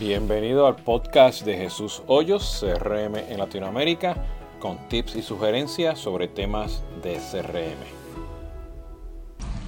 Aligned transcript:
Bienvenido 0.00 0.66
al 0.66 0.74
podcast 0.74 1.44
de 1.44 1.56
Jesús 1.56 2.02
Hoyos, 2.08 2.58
CRM 2.60 3.14
en 3.16 3.38
Latinoamérica, 3.38 4.16
con 4.58 4.88
tips 4.88 5.14
y 5.14 5.22
sugerencias 5.22 6.00
sobre 6.00 6.26
temas 6.26 6.82
de 7.00 7.14
CRM. 7.14 7.78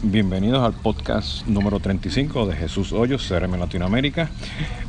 Bienvenidos 0.03 0.65
al 0.65 0.73
podcast 0.73 1.47
número 1.47 1.79
35 1.79 2.45
de 2.47 2.57
Jesús 2.57 2.93
Hoyos, 2.93 3.25
CRM 3.29 3.55
en 3.55 3.61
Latinoamérica. 3.61 4.29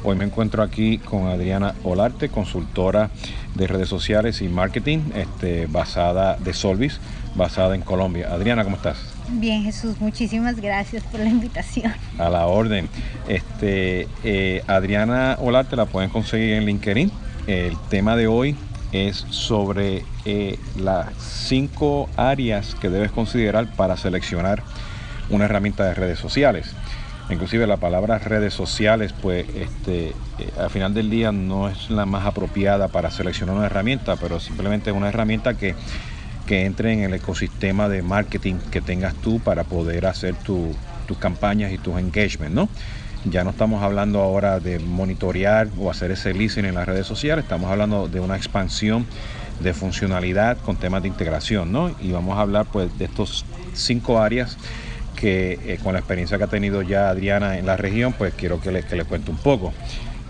Hoy 0.04 0.16
me 0.16 0.26
encuentro 0.26 0.64
aquí 0.64 0.98
con 0.98 1.28
Adriana 1.28 1.76
Olarte, 1.84 2.30
consultora 2.30 3.12
de 3.54 3.68
redes 3.68 3.90
sociales 3.90 4.42
y 4.42 4.48
marketing, 4.48 5.12
este, 5.14 5.68
basada 5.68 6.38
de 6.38 6.54
Solvis, 6.54 7.00
basada 7.36 7.76
en 7.76 7.84
Colombia. 7.84 8.34
Adriana, 8.34 8.64
¿cómo 8.64 8.78
estás? 8.78 9.17
Bien, 9.30 9.64
Jesús, 9.64 10.00
muchísimas 10.00 10.56
gracias 10.60 11.04
por 11.04 11.20
la 11.20 11.28
invitación. 11.30 11.94
A 12.18 12.30
la 12.30 12.46
orden. 12.48 12.88
Este, 13.28 14.08
eh, 14.24 14.64
Adriana 14.68 15.38
Olarte 15.40 15.76
la 15.76 15.86
pueden 15.86 16.10
conseguir 16.10 16.54
en 16.54 16.66
LinkedIn. 16.66 17.12
El 17.46 17.78
tema 17.90 18.16
de 18.16 18.28
hoy 18.28 18.56
es 18.92 19.26
sobre 19.30 20.06
eh, 20.26 20.58
las 20.78 21.14
cinco 21.18 22.10
áreas 22.16 22.76
que 22.76 22.90
debes 22.90 23.12
considerar 23.12 23.68
para 23.76 23.98
seleccionar 23.98 24.64
una 25.30 25.46
herramienta 25.46 25.84
de 25.84 25.94
redes 25.94 26.20
sociales. 26.20 26.74
Inclusive 27.30 27.68
la 27.68 27.76
palabra 27.76 28.20
redes 28.20 28.54
sociales, 28.54 29.14
pues 29.22 29.46
este, 29.54 30.10
eh, 30.40 30.50
al 30.58 30.70
final 30.70 30.94
del 30.94 31.10
día 31.10 31.34
no 31.34 31.68
es 31.68 31.90
la 31.90 32.06
más 32.06 32.26
apropiada 32.26 32.88
para 32.88 33.12
seleccionar 33.12 33.56
una 33.56 33.66
herramienta, 33.66 34.16
pero 34.16 34.40
simplemente 34.40 34.92
es 34.92 34.96
una 34.96 35.10
herramienta 35.10 35.58
que 35.58 35.76
que 36.48 36.66
entre 36.66 36.94
en 36.94 37.02
el 37.02 37.14
ecosistema 37.14 37.90
de 37.90 38.02
marketing 38.02 38.56
que 38.72 38.82
tengas 38.82 39.14
tú 39.16 39.40
para 39.40 39.66
poder 39.66 40.06
hacer 40.08 40.36
tus 40.36 40.76
campañas 41.20 41.72
y 41.72 41.78
tus 41.78 42.00
engagements, 42.00 42.56
¿no? 42.56 42.70
Ya 43.26 43.44
no 43.44 43.50
estamos 43.50 43.84
hablando 43.84 44.22
ahora 44.22 44.60
de 44.60 44.80
monitorear 44.80 45.68
o 45.78 45.92
hacer 45.92 46.12
ese 46.12 46.34
listening 46.34 46.70
en 46.70 46.76
las 46.76 46.88
redes 46.88 47.06
sociales, 47.06 47.44
estamos 47.44 47.70
hablando 47.70 48.08
de 48.08 48.20
una 48.22 48.38
expansión 48.38 49.06
de 49.60 49.74
funcionalidad 49.74 50.58
con 50.60 50.78
temas 50.78 51.02
de 51.02 51.10
integración, 51.10 51.72
¿no? 51.72 51.94
Y 52.00 52.12
vamos 52.12 52.38
a 52.38 52.42
hablar 52.42 52.68
pues 52.72 52.98
de 52.98 53.06
estos 53.06 53.46
cinco 53.74 54.20
áreas 54.20 54.58
que 55.16 55.60
eh, 55.66 55.80
con 55.84 55.94
la 55.94 56.00
experiencia 56.00 56.38
que 56.38 56.44
ha 56.46 56.48
tenido 56.48 56.82
ya 56.84 57.10
Adriana 57.10 57.58
en 57.58 57.66
la 57.66 57.76
región, 57.76 58.14
pues 58.14 58.34
quiero 58.36 58.62
que 58.62 58.72
le, 58.72 58.84
que 58.84 58.96
le 58.96 59.04
cuente 59.04 59.32
un 59.32 59.38
poco. 59.38 59.74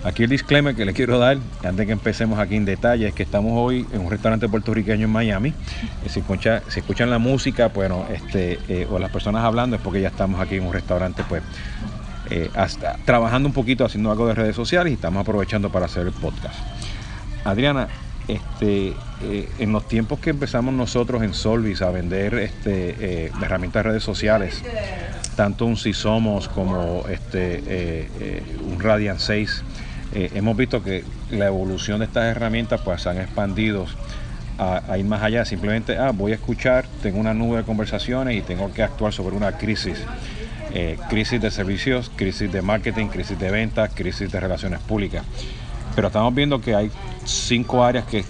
Aquí 0.04 0.24
el 0.24 0.30
disclaimer 0.30 0.76
que 0.76 0.86
le 0.86 0.94
quiero 0.94 1.18
dar, 1.18 1.38
antes 1.64 1.86
que 1.86 1.92
empecemos 1.92 2.40
aquí 2.40 2.56
en 2.56 2.66
detalle, 2.66 3.08
es 3.08 3.14
que 3.14 3.24
estamos 3.24 3.54
hoy 3.56 3.86
en 3.92 4.02
un 4.02 4.12
restaurante 4.12 4.48
puertorriqueño 4.48 5.06
en 5.06 5.12
Miami. 5.12 5.50
Eh, 6.06 6.10
si, 6.10 6.20
escuchan 6.20 7.10
la 7.10 7.18
música, 7.18 7.70
bueno, 7.70 8.06
este, 8.14 8.60
eh, 8.68 8.88
o 8.90 9.00
las 9.00 9.12
personas 9.12 9.44
hablando, 9.44 9.76
es 9.76 9.82
porque 9.82 10.00
ya 10.00 10.10
estamos 10.10 10.40
aquí 10.40 10.56
en 10.56 10.66
un 10.66 10.74
restaurante, 10.74 11.24
pues, 11.28 11.42
eh, 12.30 12.50
hasta, 12.56 12.98
trabajando 13.06 13.50
un 13.50 13.54
poquito, 13.54 13.86
haciendo 13.86 14.12
algo 14.12 14.28
de 14.28 14.36
redes 14.36 14.56
sociales 14.56 14.92
y 14.92 14.94
estamos 14.94 15.22
aprovechando 15.22 15.72
para 15.72 15.88
hacer 15.88 16.06
el 16.06 16.14
podcast. 16.14 16.56
Adriana, 17.44 17.88
este, 18.28 18.94
en 19.58 19.72
los 19.72 19.88
tiempos 19.88 20.20
que 20.20 20.30
empezamos 20.30 20.74
nosotros 20.74 21.24
en 21.24 21.34
Solvis 21.34 21.82
a 21.82 21.90
vender 21.92 22.36
este, 22.36 23.32
herramientas 23.42 23.84
de 23.84 23.90
redes 23.90 24.04
sociales, 24.04 24.62
tanto 25.38 25.66
un 25.66 25.78
Si 25.78 25.94
Somos 25.94 26.50
como 26.50 27.06
este, 27.10 28.10
un 28.70 28.82
Radiant 28.82 29.20
6, 29.20 29.64
eh, 30.14 30.32
hemos 30.36 30.56
visto 30.56 30.84
que 30.84 31.04
la 31.32 31.48
evolución 31.48 32.00
de 32.00 32.06
estas 32.06 32.26
herramientas 32.26 32.82
pues 32.84 33.06
han 33.08 33.18
expandido 33.18 33.86
a, 34.58 34.98
ir 34.98 35.06
más 35.06 35.22
allá, 35.22 35.46
simplemente, 35.46 35.98
ah, 35.98 36.12
voy 36.12 36.32
a 36.32 36.36
escuchar, 36.36 36.86
tengo 37.04 37.20
una 37.20 37.34
nube 37.34 37.58
de 37.58 37.64
conversaciones 37.64 38.36
y 38.36 38.42
tengo 38.42 38.74
que 38.74 38.84
actuar 38.84 39.14
sobre 39.14 39.36
una 39.36 39.52
crisis. 39.52 40.00
Eh, 40.74 40.98
crisis 41.10 41.40
de 41.42 41.50
servicios, 41.50 42.12
crisis 42.16 42.52
de 42.52 42.62
marketing, 42.62 43.08
crisis 43.08 43.40
de 43.40 43.52
ventas, 43.52 43.92
crisis 43.94 44.32
de 44.32 44.40
relaciones 44.40 44.80
públicas. 44.80 45.24
Pero 45.96 46.08
estamos 46.08 46.34
viendo 46.36 46.60
que 46.60 46.76
hay 46.76 46.92
cinco 47.26 47.84
áreas 47.84 48.06
que, 48.06 48.24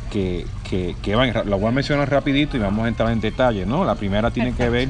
que, 1.02 1.16
van, 1.16 1.34
lo 1.46 1.60
voy 1.60 1.70
a 1.70 1.72
mencionar 1.72 2.10
rapidito 2.10 2.56
y 2.56 2.60
vamos 2.60 2.86
a 2.86 2.88
entrar 2.88 3.12
en 3.12 3.20
detalle. 3.20 3.66
¿no? 3.66 3.84
La 3.86 3.96
primera 3.96 4.32
tiene 4.32 4.54
que 4.54 4.70
ver 4.70 4.90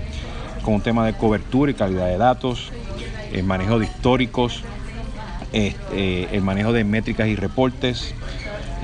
con 0.61 0.75
un 0.75 0.81
tema 0.81 1.05
de 1.05 1.13
cobertura 1.13 1.71
y 1.71 1.75
calidad 1.75 2.07
de 2.07 2.17
datos, 2.17 2.71
el 3.31 3.43
manejo 3.43 3.79
de 3.79 3.85
históricos, 3.85 4.63
este, 5.53 6.35
el 6.35 6.41
manejo 6.41 6.73
de 6.73 6.83
métricas 6.83 7.27
y 7.27 7.35
reportes, 7.35 8.13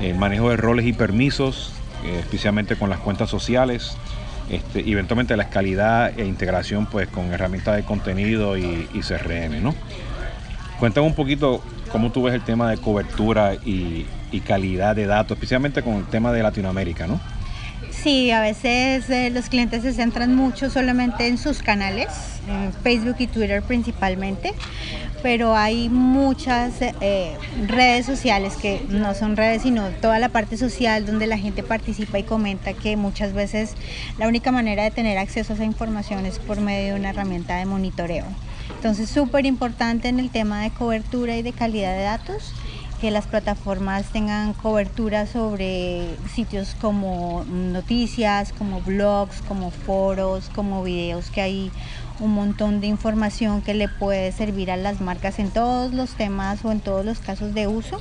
el 0.00 0.16
manejo 0.16 0.50
de 0.50 0.56
roles 0.56 0.86
y 0.86 0.92
permisos, 0.92 1.72
eh, 2.04 2.18
especialmente 2.20 2.76
con 2.76 2.90
las 2.90 2.98
cuentas 3.00 3.30
sociales, 3.30 3.96
este, 4.50 4.88
eventualmente 4.90 5.36
la 5.36 5.48
calidad 5.48 6.18
e 6.18 6.26
integración 6.26 6.86
pues, 6.86 7.08
con 7.08 7.32
herramientas 7.32 7.76
de 7.76 7.84
contenido 7.84 8.56
y, 8.58 8.88
CRM. 9.00 9.62
¿no? 9.62 9.74
Cuéntame 10.78 11.06
un 11.06 11.14
poquito 11.14 11.62
cómo 11.90 12.12
tú 12.12 12.24
ves 12.24 12.34
el 12.34 12.42
tema 12.42 12.70
de 12.70 12.76
cobertura 12.76 13.54
y, 13.54 14.06
y 14.32 14.40
calidad 14.40 14.96
de 14.96 15.06
datos, 15.06 15.36
especialmente 15.36 15.82
con 15.82 15.94
el 15.94 16.06
tema 16.06 16.32
de 16.32 16.42
Latinoamérica, 16.42 17.06
¿no? 17.06 17.20
Sí, 17.90 18.30
a 18.30 18.40
veces 18.40 19.08
eh, 19.08 19.30
los 19.30 19.48
clientes 19.48 19.82
se 19.82 19.92
centran 19.92 20.34
mucho 20.34 20.68
solamente 20.68 21.26
en 21.26 21.38
sus 21.38 21.62
canales, 21.62 22.08
en 22.48 22.72
Facebook 22.82 23.16
y 23.18 23.26
Twitter 23.26 23.62
principalmente, 23.62 24.52
pero 25.22 25.56
hay 25.56 25.88
muchas 25.88 26.74
eh, 26.82 27.36
redes 27.66 28.04
sociales 28.04 28.56
que 28.56 28.84
no 28.90 29.14
son 29.14 29.36
redes, 29.36 29.62
sino 29.62 29.88
toda 30.02 30.18
la 30.18 30.28
parte 30.28 30.58
social 30.58 31.06
donde 31.06 31.26
la 31.26 31.38
gente 31.38 31.62
participa 31.62 32.18
y 32.18 32.24
comenta 32.24 32.74
que 32.74 32.96
muchas 32.96 33.32
veces 33.32 33.72
la 34.18 34.28
única 34.28 34.52
manera 34.52 34.82
de 34.82 34.90
tener 34.90 35.16
acceso 35.16 35.54
a 35.54 35.56
esa 35.56 35.64
información 35.64 36.26
es 36.26 36.38
por 36.38 36.60
medio 36.60 36.92
de 36.92 37.00
una 37.00 37.10
herramienta 37.10 37.56
de 37.56 37.64
monitoreo. 37.64 38.26
Entonces, 38.76 39.08
súper 39.08 39.46
importante 39.46 40.08
en 40.08 40.20
el 40.20 40.30
tema 40.30 40.62
de 40.62 40.70
cobertura 40.70 41.36
y 41.36 41.42
de 41.42 41.52
calidad 41.52 41.96
de 41.96 42.02
datos 42.02 42.52
que 43.04 43.10
las 43.10 43.26
plataformas 43.26 44.06
tengan 44.12 44.54
cobertura 44.54 45.26
sobre 45.26 46.16
sitios 46.34 46.74
como 46.80 47.44
noticias, 47.46 48.54
como 48.54 48.80
blogs, 48.80 49.42
como 49.42 49.70
foros, 49.70 50.48
como 50.54 50.82
videos, 50.82 51.28
que 51.28 51.42
hay 51.42 51.70
un 52.18 52.32
montón 52.32 52.80
de 52.80 52.86
información 52.86 53.60
que 53.60 53.74
le 53.74 53.88
puede 53.88 54.32
servir 54.32 54.70
a 54.70 54.78
las 54.78 55.02
marcas 55.02 55.38
en 55.38 55.50
todos 55.50 55.92
los 55.92 56.14
temas 56.14 56.64
o 56.64 56.72
en 56.72 56.80
todos 56.80 57.04
los 57.04 57.18
casos 57.18 57.52
de 57.52 57.66
uso. 57.66 58.00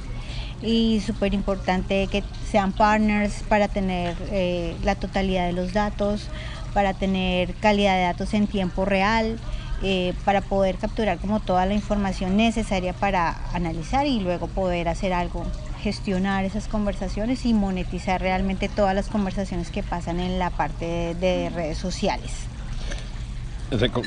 Y 0.62 1.02
súper 1.06 1.34
importante 1.34 2.08
que 2.08 2.24
sean 2.50 2.72
partners 2.72 3.44
para 3.50 3.68
tener 3.68 4.16
eh, 4.32 4.74
la 4.86 4.96
totalidad 4.96 5.48
de 5.48 5.52
los 5.52 5.74
datos, 5.74 6.30
para 6.74 6.94
tener 6.94 7.56
calidad 7.56 7.98
de 7.98 8.04
datos 8.04 8.34
en 8.34 8.48
tiempo 8.48 8.86
real. 8.86 9.38
Eh, 9.86 10.14
para 10.24 10.40
poder 10.40 10.78
capturar 10.78 11.18
como 11.18 11.42
toda 11.42 11.66
la 11.66 11.74
información 11.74 12.38
necesaria 12.38 12.94
para 12.94 13.36
analizar 13.54 14.08
y 14.08 14.22
luego 14.22 14.48
poder 14.48 14.88
hacer 14.88 15.12
algo, 15.12 15.46
gestionar 15.82 16.46
esas 16.46 16.70
conversaciones 16.70 17.46
y 17.46 17.54
monetizar 17.54 18.22
realmente 18.22 18.70
todas 18.70 18.96
las 18.96 19.10
conversaciones 19.10 19.72
que 19.72 19.84
pasan 19.84 20.22
en 20.22 20.40
la 20.40 20.52
parte 20.52 21.16
de, 21.20 21.52
redes 21.54 21.78
sociales. 21.78 22.32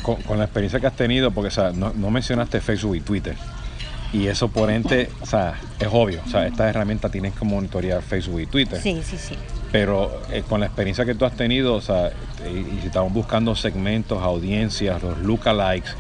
con, 0.03 0.39
la 0.39 0.45
experiencia 0.45 0.81
que 0.81 0.87
has 0.87 0.97
tenido, 0.97 1.31
porque 1.31 1.55
no, 1.75 1.93
no, 1.93 2.11
mencionaste 2.11 2.63
Facebook 2.63 2.97
y 2.97 3.01
Twitter, 3.03 3.37
y 4.15 4.29
eso 4.29 4.49
por 4.49 4.71
ente, 4.71 5.11
o 5.21 5.27
sea, 5.27 5.61
es 5.79 5.89
obvio, 5.93 6.23
o 6.25 6.31
sea, 6.31 6.47
estas 6.47 6.71
herramientas 6.71 7.13
tienes 7.13 7.35
que 7.35 7.45
monitorear 7.45 8.01
Facebook 8.01 8.41
y 8.41 8.47
Twitter. 8.47 8.81
Sí, 8.81 9.03
sí, 9.05 9.19
sí. 9.19 9.37
Pero 9.73 10.23
eh, 10.31 10.43
con 10.49 10.61
la 10.61 10.67
experiencia 10.67 11.05
que 11.05 11.15
tú 11.15 11.25
has 11.25 11.37
tenido, 11.37 11.75
o 11.75 11.81
sea, 11.81 12.11
y, 12.49 12.81
si 12.81 12.87
estamos 12.87 13.13
buscando 13.13 13.55
segmentos, 13.55 14.23
audiencias, 14.23 15.03
los 15.03 15.19
lookalikes, 15.19 15.91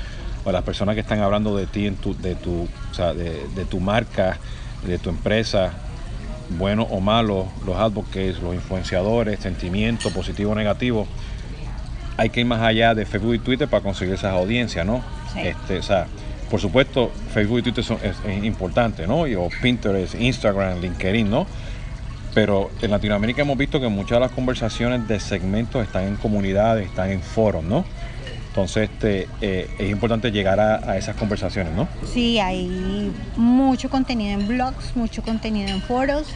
o 0.44 0.52
las 0.52 0.62
personas 0.62 0.94
que 0.94 1.00
están 1.00 1.20
hablando 1.20 1.56
de 1.56 1.66
ti, 1.66 1.86
en 1.86 1.96
tu, 1.96 2.16
de, 2.16 2.36
tu, 2.36 2.68
o 2.90 2.94
sea, 2.94 3.12
de, 3.12 3.46
de, 3.54 3.64
tu 3.64 3.80
marca, 3.80 4.38
de 4.86 4.98
tu 4.98 5.10
empresa, 5.10 5.72
bueno 6.50 6.84
o 6.84 7.00
malo, 7.00 7.48
los 7.66 7.76
advocates, 7.76 8.40
los 8.40 8.54
influenciadores, 8.54 9.40
sentimientos 9.40 10.12
positivo 10.12 10.52
o 10.52 10.54
negativo, 10.54 11.08
hay 12.16 12.30
que 12.30 12.40
ir 12.40 12.46
más 12.46 12.62
allá 12.62 12.94
de 12.94 13.04
Facebook 13.04 13.34
y 13.34 13.38
Twitter 13.38 13.68
para 13.68 13.82
conseguir 13.82 14.14
esas 14.14 14.32
audiencias, 14.32 14.86
¿no? 14.86 15.02
Este, 15.36 15.78
o 15.78 15.82
sea, 15.82 16.06
por 16.50 16.60
supuesto, 16.60 17.10
Facebook 17.34 17.58
y 17.58 17.62
Twitter 17.62 17.84
son, 17.84 17.98
es, 18.02 18.16
es 18.26 18.44
importante, 18.44 19.06
¿no? 19.06 19.26
Y, 19.26 19.34
o 19.34 19.48
Pinterest, 19.60 20.14
Instagram, 20.14 20.80
LinkedIn, 20.80 21.28
¿no? 21.28 21.46
Pero 22.36 22.70
en 22.82 22.90
Latinoamérica 22.90 23.40
hemos 23.40 23.56
visto 23.56 23.80
que 23.80 23.88
muchas 23.88 24.16
de 24.16 24.20
las 24.20 24.30
conversaciones 24.30 25.08
de 25.08 25.18
segmentos 25.20 25.82
están 25.82 26.04
en 26.04 26.16
comunidades, 26.16 26.86
están 26.86 27.10
en 27.10 27.22
foros, 27.22 27.64
¿no? 27.64 27.86
Entonces 28.48 28.90
este, 28.90 29.26
eh, 29.40 29.70
es 29.78 29.90
importante 29.90 30.30
llegar 30.30 30.60
a, 30.60 30.98
esas 30.98 31.16
conversaciones, 31.16 31.72
¿no? 31.72 31.88
Sí, 32.04 32.38
hay 32.38 33.10
mucho 33.38 33.88
contenido 33.88 34.38
en 34.38 34.46
blogs, 34.46 34.94
mucho 34.96 35.22
contenido 35.22 35.70
en 35.70 35.80
foros. 35.80 36.26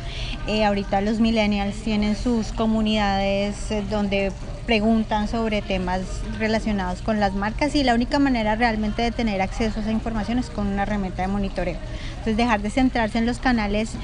Eh, 0.46 0.64
ahorita 0.64 1.02
los 1.02 1.20
millennials 1.20 1.76
tienen 1.82 2.16
sus 2.16 2.46
comunidades 2.52 3.70
eh, 3.70 3.84
donde 3.90 4.32
preguntan 4.64 5.28
sobre 5.28 5.60
temas 5.60 6.00
relacionados 6.38 7.02
con 7.02 7.20
las 7.20 7.34
marcas 7.34 7.74
y 7.74 7.84
la 7.84 7.94
única 7.94 8.18
manera 8.18 8.56
realmente 8.56 9.02
de 9.02 9.10
tener 9.10 9.42
acceso 9.42 9.80
a 9.80 9.82
esa 9.82 9.92
información 9.92 10.38
es 10.38 10.48
con 10.48 10.66
una 10.66 10.84
herramienta 10.84 11.20
de 11.20 11.28
monitoreo. 11.28 11.76
Entonces 12.10 12.38
dejar 12.38 12.62
de 12.62 12.70
centrarse 12.70 13.18
en 13.18 13.26
los 13.26 13.38
canales 13.38 13.96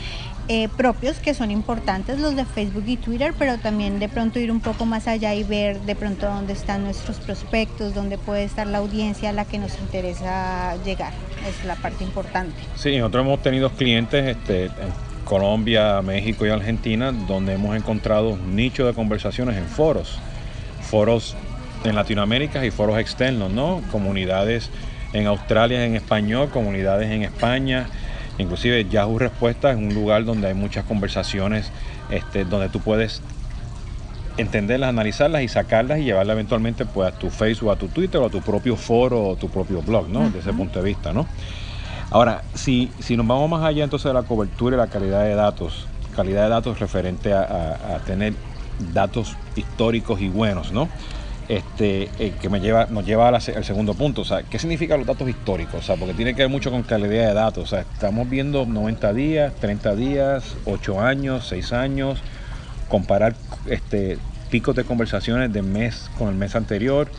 eh, 0.49 0.69
propios 0.77 1.19
que 1.19 1.35
son 1.35 1.51
importantes, 1.51 2.21
los 2.21 2.37
de 2.37 2.45
Facebook 2.45 2.85
y 2.87 2.97
Twitter, 2.97 3.35
pero 3.39 3.59
también 3.59 3.99
de 3.99 4.09
pronto 4.09 4.39
ir 4.39 4.53
un 4.53 4.61
poco 4.61 4.87
más 4.87 5.09
allá 5.09 5.35
y 5.35 5.43
ver 5.43 5.81
de 5.81 5.97
pronto 5.97 6.27
dónde 6.27 6.53
están 6.53 6.85
nuestros 6.85 7.19
prospectos, 7.19 7.95
dónde 7.95 8.17
puede 8.17 8.45
estar 8.45 8.67
la 8.67 8.79
audiencia 8.79 9.31
a 9.31 9.33
la 9.33 9.45
que 9.45 9.59
nos 9.59 9.79
interesa 9.81 10.77
llegar. 10.85 11.13
Es 11.49 11.65
la 11.65 11.75
parte 11.77 12.05
importante. 12.05 12.55
Sí, 12.77 12.97
nosotros 12.97 13.25
hemos 13.25 13.43
tenido 13.43 13.71
clientes 13.71 14.37
este, 14.37 14.67
en 14.67 14.93
Colombia, 15.25 16.01
México 16.03 16.47
y 16.47 16.51
Argentina 16.51 17.13
donde 17.13 17.55
hemos 17.55 17.77
encontrado 17.77 18.31
un 18.31 18.55
nicho 18.55 18.87
de 18.87 18.95
conversaciones 18.95 19.57
en 19.57 19.67
foros, 19.67 20.19
foros 20.81 21.37
en 21.85 21.95
Latinoamérica 21.95 22.65
y 22.65 22.71
foros 22.71 22.99
externos, 22.99 23.51
¿no? 23.51 23.83
Comunidades 23.91 24.71
en 25.13 25.27
Australia 25.27 25.85
en 25.85 25.97
español, 25.97 26.51
comunidades 26.51 27.11
en 27.11 27.23
España, 27.23 27.89
Inclusive 28.39 28.87
Yahoo 28.89 29.19
Respuesta 29.19 29.71
es 29.71 29.77
un 29.77 29.95
lugar 29.95 30.25
donde 30.25 30.49
hay 30.49 30.55
muchas 30.55 30.85
conversaciones, 30.85 31.71
este, 32.11 32.45
donde 32.45 32.69
tú 32.69 32.81
puedes 32.81 33.23
entenderlas, 34.37 34.91
analizarlas 34.91 35.43
y 35.43 35.49
sacarlas 35.49 35.99
y 36.01 36.05
llevarlas 36.05 36.35
eventualmente 36.35 36.85
pues, 36.85 37.13
a 37.13 37.19
tu 37.19 37.31
Facebook, 37.31 37.71
a 37.71 37.77
tu 37.77 37.89
Twitter 37.89 38.21
o 38.21 38.27
a 38.27 38.31
tu 38.31 38.43
propio 38.43 38.77
foro 38.77 39.29
o 39.29 39.37
tu 39.37 39.49
propio 39.49 39.81
blog, 39.83 40.09
¿no? 40.09 40.25
Desde 40.25 40.41
ese 40.41 40.53
punto 40.53 40.81
de 40.81 40.85
vista, 40.85 41.13
¿no? 41.13 41.27
Ahora, 42.11 42.43
si, 42.55 42.91
si 42.99 43.17
nos 43.17 43.27
vamos 43.27 43.49
más 43.49 43.65
allá 43.65 43.85
entonces 43.85 44.09
de 44.11 44.15
la 44.15 44.23
cobertura 44.23 44.77
y 44.77 44.79
la 44.79 44.89
calidad 44.89 45.25
de 45.25 45.35
datos, 45.35 45.87
calidad 46.15 46.45
de 46.45 46.51
datos 46.51 46.79
referente 46.79 47.33
a, 47.33 47.97
a 47.97 47.99
tener 48.05 48.35
datos 48.79 49.37
históricos 49.57 50.21
y 50.21 50.29
buenos, 50.29 50.73
¿no? 50.73 50.89
Este, 51.49 52.11
eh, 52.19 52.35
que 52.41 52.49
me 52.49 52.61
lleva, 52.61 52.87
nos 52.87 53.07
lleva 53.07 53.29
al, 53.29 53.41
segundo 53.41 53.95
punto. 53.95 54.23
O 54.23 54.25
sea, 54.25 54.43
¿qué 54.43 54.59
significan 54.59 54.99
los 54.99 55.07
datos 55.07 55.29
históricos? 55.29 55.81
O 55.81 55.83
sea, 55.83 55.97
porque 55.97 56.15
tiene 56.15 56.35
que 56.35 56.43
ver 56.43 56.51
mucho 56.51 56.71
con 56.71 56.83
calidad 56.83 57.29
de 57.29 57.35
datos. 57.35 57.65
O 57.65 57.67
sea, 57.67 57.81
estamos 57.81 58.29
viendo 58.29 58.67
90 58.67 59.13
días, 59.13 59.55
30 59.61 59.95
días, 59.97 60.57
8 60.65 61.01
años, 61.01 61.47
6 61.49 61.73
años, 61.73 62.21
comparar 62.89 63.35
este, 63.67 64.19
picos 64.51 64.75
de 64.75 64.85
conversaciones 64.85 65.53
de 65.53 65.63
mes 65.63 66.11
con 66.19 66.29
el 66.29 66.35
mes 66.35 66.57
anterior. 66.57 67.11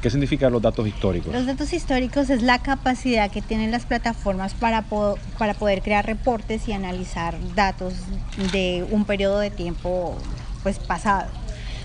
¿Qué 0.00 0.10
significan 0.10 0.52
los 0.52 0.60
datos 0.60 0.86
históricos? 0.88 1.32
Los 1.32 1.46
datos 1.46 1.72
históricos 1.72 2.28
es 2.28 2.42
la 2.42 2.58
capacidad 2.58 3.30
que 3.30 3.40
tienen 3.40 3.70
las 3.70 3.86
plataformas 3.86 4.52
para, 4.52 4.82
para 5.38 5.54
poder 5.54 5.80
crear 5.80 6.04
reportes 6.04 6.66
y 6.66 6.72
analizar 6.72 7.36
datos 7.54 7.94
de 8.50 8.84
un 8.90 9.04
periodo 9.04 9.38
de 9.38 9.50
tiempo 9.50 10.16
pues 10.64 10.80
pasado. 10.80 11.26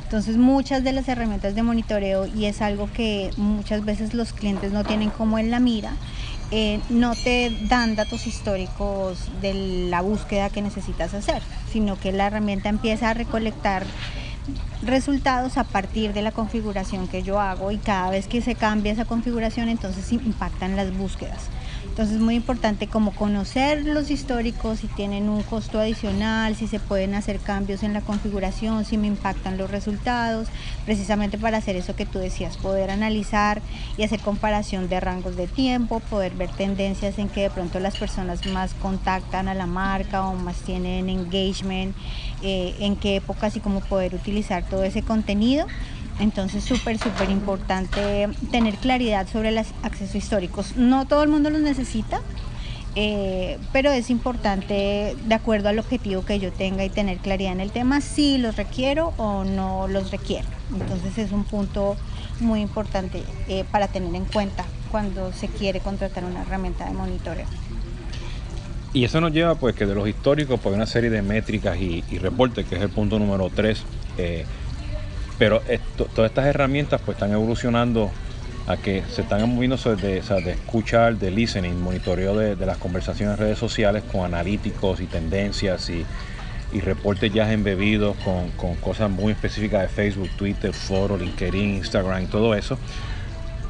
Entonces 0.08 0.38
muchas 0.38 0.86
de 0.86 0.94
las 0.94 1.10
herramientas 1.10 1.54
de 1.54 1.64
monitoreo, 1.64 2.28
y 2.28 2.46
es 2.46 2.62
algo 2.62 2.90
que 2.94 3.30
muchas 3.36 3.84
veces 3.84 4.14
los 4.14 4.32
clientes 4.32 4.72
no 4.72 4.86
tienen 4.86 5.10
como 5.10 5.38
en 5.38 5.52
la 5.52 5.60
mira, 5.60 5.92
eh, 6.50 6.80
no 6.90 7.14
te 7.14 7.52
dan 7.68 7.98
datos 7.98 8.26
históricos 8.26 9.20
de 9.42 9.90
la 9.90 10.00
búsqueda 10.00 10.50
que 10.50 10.62
necesitas 10.62 11.14
hacer, 11.14 11.42
sino 11.74 12.00
que 12.00 12.14
la 12.14 12.28
herramienta 12.28 12.70
empieza 12.70 13.10
a 13.10 13.16
recolectar 13.16 13.84
resultados 14.82 15.58
a 15.58 15.66
partir 15.66 16.14
de 16.14 16.22
la 16.22 16.32
configuración 16.32 17.10
que 17.10 17.22
yo 17.22 17.42
hago 17.42 17.74
y 17.74 17.78
cada 17.78 18.10
vez 18.10 18.30
que 18.30 18.42
se 18.42 18.56
cambia 18.56 18.94
esa 18.94 19.04
configuración 19.04 19.68
entonces 19.68 20.10
impactan 20.14 20.78
las 20.78 20.98
búsquedas. 20.98 21.50
Entonces 21.98 22.18
es 22.18 22.22
muy 22.22 22.36
importante 22.36 22.86
como 22.86 23.12
conocer 23.16 23.84
los 23.84 24.12
históricos, 24.12 24.82
si 24.82 24.88
tienen 24.88 25.30
un 25.30 25.42
costo 25.42 25.80
adicional, 25.80 26.56
si 26.56 26.68
se 26.68 26.80
pueden 26.80 27.16
hacer 27.16 27.40
cambios 27.40 27.82
en 27.82 27.94
la 27.94 28.02
configuración, 28.02 28.86
si 28.86 29.00
me 29.00 29.08
impactan 29.08 29.58
los 29.58 29.72
resultados, 29.72 30.48
precisamente 30.86 31.40
para 31.40 31.58
hacer 31.58 31.76
eso 31.76 31.96
que 31.96 32.06
tú 32.06 32.20
decías, 32.20 32.56
poder 32.58 32.92
analizar 32.92 33.64
y 33.98 34.04
hacer 34.04 34.20
comparación 34.20 34.90
de 34.90 35.00
rangos 35.00 35.36
de 35.38 35.48
tiempo, 35.48 36.00
poder 36.02 36.36
ver 36.36 36.52
tendencias 36.52 37.18
en 37.18 37.30
que 37.30 37.42
de 37.42 37.50
pronto 37.50 37.80
las 37.80 37.98
personas 37.98 38.46
más 38.46 38.76
contactan 38.76 39.48
a 39.48 39.56
la 39.56 39.66
marca 39.66 40.24
o 40.28 40.36
más 40.36 40.58
tienen 40.58 41.10
engagement, 41.10 41.96
eh, 42.44 42.76
en 42.80 42.96
qué 42.96 43.16
épocas 43.16 43.56
y 43.56 43.60
cómo 43.60 43.80
poder 43.80 44.14
utilizar 44.14 44.64
todo 44.70 44.84
ese 44.84 45.02
contenido 45.02 45.66
entonces, 46.20 46.64
súper, 46.64 46.98
súper 46.98 47.30
importante 47.30 48.30
tener 48.52 48.76
claridad 48.76 49.28
sobre 49.28 49.52
los 49.52 49.68
accesos 49.84 50.16
históricos. 50.16 50.76
No 50.76 51.06
todo 51.06 51.24
el 51.24 51.30
mundo 51.30 51.50
los 51.50 51.62
necesita, 51.62 52.22
eh, 52.96 53.60
pero 53.72 53.92
es 53.92 54.10
importante, 54.10 55.16
de 55.24 55.36
acuerdo 55.36 55.70
al 55.70 55.78
objetivo 55.78 56.26
que 56.26 56.40
yo 56.40 56.52
tenga 56.52 56.84
y 56.84 56.90
tener 56.90 57.18
claridad 57.18 57.52
en 57.52 57.60
el 57.60 57.72
tema, 57.72 58.02
si 58.02 58.40
los 58.40 58.56
requiero 58.56 59.14
o 59.18 59.44
no 59.44 59.88
los 59.88 60.10
requiero. 60.10 60.48
Entonces, 60.74 61.18
es 61.20 61.32
un 61.32 61.44
punto 61.44 61.96
muy 62.40 62.62
importante 62.62 63.22
eh, 63.48 63.66
para 63.72 63.88
tener 63.88 64.14
en 64.16 64.26
cuenta 64.26 64.66
cuando 64.92 65.32
se 65.34 65.48
quiere 65.48 65.80
contratar 65.80 66.26
una 66.26 66.42
herramienta 66.42 66.86
de 66.86 66.94
monitoreo. 66.94 67.46
Y 68.94 69.04
eso 69.04 69.22
nos 69.22 69.32
lleva 69.32 69.54
pues 69.56 69.76
que 69.76 69.86
de 69.86 69.94
los 69.94 70.08
históricos 70.08 70.60
pues 70.62 70.74
una 70.74 70.88
serie 70.88 71.12
de 71.12 71.22
métricas 71.22 71.78
y, 71.80 72.02
reportes, 72.18 72.66
que 72.66 72.78
es 72.78 72.82
el 72.82 72.90
punto 72.90 73.20
número 73.20 73.52
3. 73.54 73.84
Pero 75.38 75.62
todas 76.16 76.30
estas 76.30 76.46
herramientas 76.46 77.02
pues 77.06 77.16
están 77.16 77.32
evolucionando 77.32 78.12
a 78.68 78.76
que 78.76 79.02
se 79.10 79.22
están 79.22 79.48
moviendo 79.50 79.78
de, 79.96 80.22
de 80.22 80.52
escuchar, 80.52 81.18
de 81.18 81.32
listening, 81.32 81.80
monitoreo 81.80 82.36
de, 82.38 82.66
las 82.66 82.78
conversaciones 82.78 83.40
en 83.40 83.46
redes 83.46 83.58
sociales 83.58 84.04
con 84.12 84.26
analíticos 84.26 85.00
y 85.00 85.06
tendencias 85.06 85.90
y, 85.90 86.06
reportes 86.82 87.34
ya 87.34 87.52
embebidos 87.52 88.16
con, 88.18 88.76
cosas 88.76 89.10
muy 89.10 89.32
específicas 89.32 89.84
de 89.84 89.88
Facebook, 89.88 90.30
Twitter, 90.38 90.74
Foro, 90.74 91.18
LinkedIn, 91.18 91.76
Instagram 91.76 92.28
todo 92.28 92.54
eso. 92.54 92.78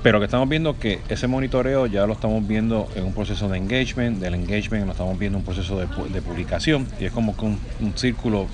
Pero 0.02 0.20
que 0.20 0.26
estamos 0.26 0.50
viendo 0.50 0.80
que 0.80 1.00
ese 1.08 1.28
monitoreo 1.28 1.86
ya 1.86 2.08
lo 2.08 2.14
estamos 2.14 2.46
viendo 2.48 2.90
en 2.96 3.06
un 3.06 3.14
proceso 3.14 3.50
de 3.50 3.58
engagement, 3.60 4.20
del 4.20 4.34
engagement 4.34 4.86
lo 4.86 4.92
estamos 4.94 5.18
viendo 5.18 5.38
en 5.38 5.42
un 5.42 5.46
proceso 5.46 5.80
de, 5.80 6.22
publicación 6.22 6.88
y 7.00 7.06
es 7.06 7.12
como 7.12 7.38
que 7.38 7.46
un, 7.46 7.60
círculo 7.96 8.48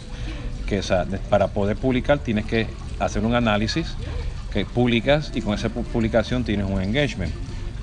que 0.67 0.81
para 1.29 1.47
poder 1.47 1.77
publicar 1.77 2.19
tienes 2.19 2.45
que 2.45 2.67
hacer 2.99 3.25
un 3.25 3.35
análisis 3.35 3.95
que 4.51 4.65
publicas 4.65 5.31
y 5.33 5.41
con 5.41 5.55
esa 5.55 5.69
publicación 5.69 6.43
tienes 6.43 6.67
un 6.69 6.81
engagement. 6.81 7.33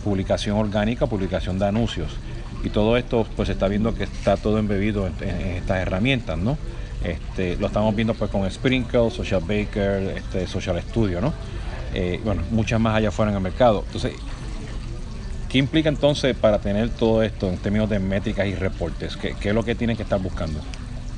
Publicación 0.05 0.57
orgánica, 0.57 1.07
publicación 1.07 1.59
de 1.59 1.67
anuncios. 1.67 2.17
Y 2.63 2.71
todo 2.71 2.97
esto 2.97 3.27
pues 3.37 3.47
se 3.47 3.53
está 3.53 3.69
viendo 3.69 3.95
que 3.95 4.05
está 4.05 4.37
todo 4.37 4.59
embebido 4.59 5.07
en, 5.07 5.15
estas 5.57 5.79
herramientas, 5.79 6.39
¿no? 6.39 6.57
Este, 7.03 7.57
lo 7.57 7.67
estamos 7.67 7.95
viendo 7.97 8.15
pues 8.15 8.31
con 8.31 8.49
Sprinkle, 8.51 9.11
Social 9.11 9.41
Baker, 9.41 10.15
este, 10.17 10.47
Social 10.47 10.81
Studio, 10.83 11.21
¿no? 11.21 11.33
Eh, 11.95 12.21
bueno, 12.25 12.43
muchas 12.51 12.79
más 12.79 12.97
allá 12.97 13.09
afuera 13.09 13.31
en 13.31 13.37
el 13.37 13.43
mercado. 13.43 13.83
Entonces, 13.87 14.13
¿qué 15.49 15.59
implica 15.59 15.89
entonces 15.89 16.37
para 16.37 16.61
tener 16.61 16.91
todo 16.91 17.23
esto 17.23 17.49
en 17.49 17.57
términos 17.57 17.89
de 17.89 17.99
métricas 17.99 18.47
y 18.47 18.55
reportes? 18.55 19.17
¿Qué, 19.17 19.35
qué 19.41 19.49
es 19.49 19.55
lo 19.55 19.65
que 19.65 19.75
tienen 19.75 19.97
que 19.97 20.03
estar 20.03 20.21
buscando? 20.21 20.61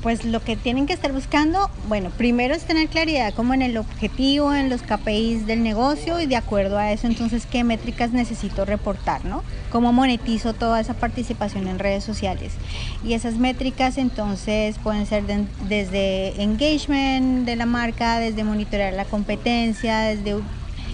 Pues 0.03 0.25
lo 0.25 0.43
que 0.43 0.57
tienen 0.57 0.85
que 0.85 0.91
estar 0.91 1.13
buscando, 1.13 1.71
bueno, 1.87 2.09
primero 2.09 2.53
es 2.53 2.65
tener 2.65 2.89
claridad 2.89 3.33
como 3.33 3.53
en 3.53 3.61
el 3.61 3.77
objetivo, 3.77 4.53
en 4.53 4.69
los 4.69 4.81
KPIs 4.81 5.47
del 5.47 5.63
negocio 5.63 6.19
y 6.19 6.25
de 6.25 6.35
acuerdo 6.35 6.77
a 6.77 6.91
eso 6.91 7.07
entonces 7.07 7.45
qué 7.45 7.63
métricas 7.63 8.11
necesito 8.11 8.65
reportar, 8.65 9.23
¿no? 9.23 9.43
Cómo 9.71 9.93
monetizo 9.93 10.53
toda 10.53 10.81
esa 10.81 10.93
participación 10.93 11.69
en 11.69 11.79
redes 11.79 12.03
sociales. 12.03 12.51
Y 13.05 13.13
esas 13.13 13.35
métricas 13.35 13.97
entonces 13.97 14.77
pueden 14.83 15.05
ser 15.05 15.23
desde 15.69 16.41
engagement 16.41 17.45
de 17.45 17.55
la 17.55 17.65
marca, 17.65 18.19
desde 18.19 18.43
monitorear 18.43 18.93
la 18.93 19.05
competencia, 19.05 19.99
desde 20.01 20.35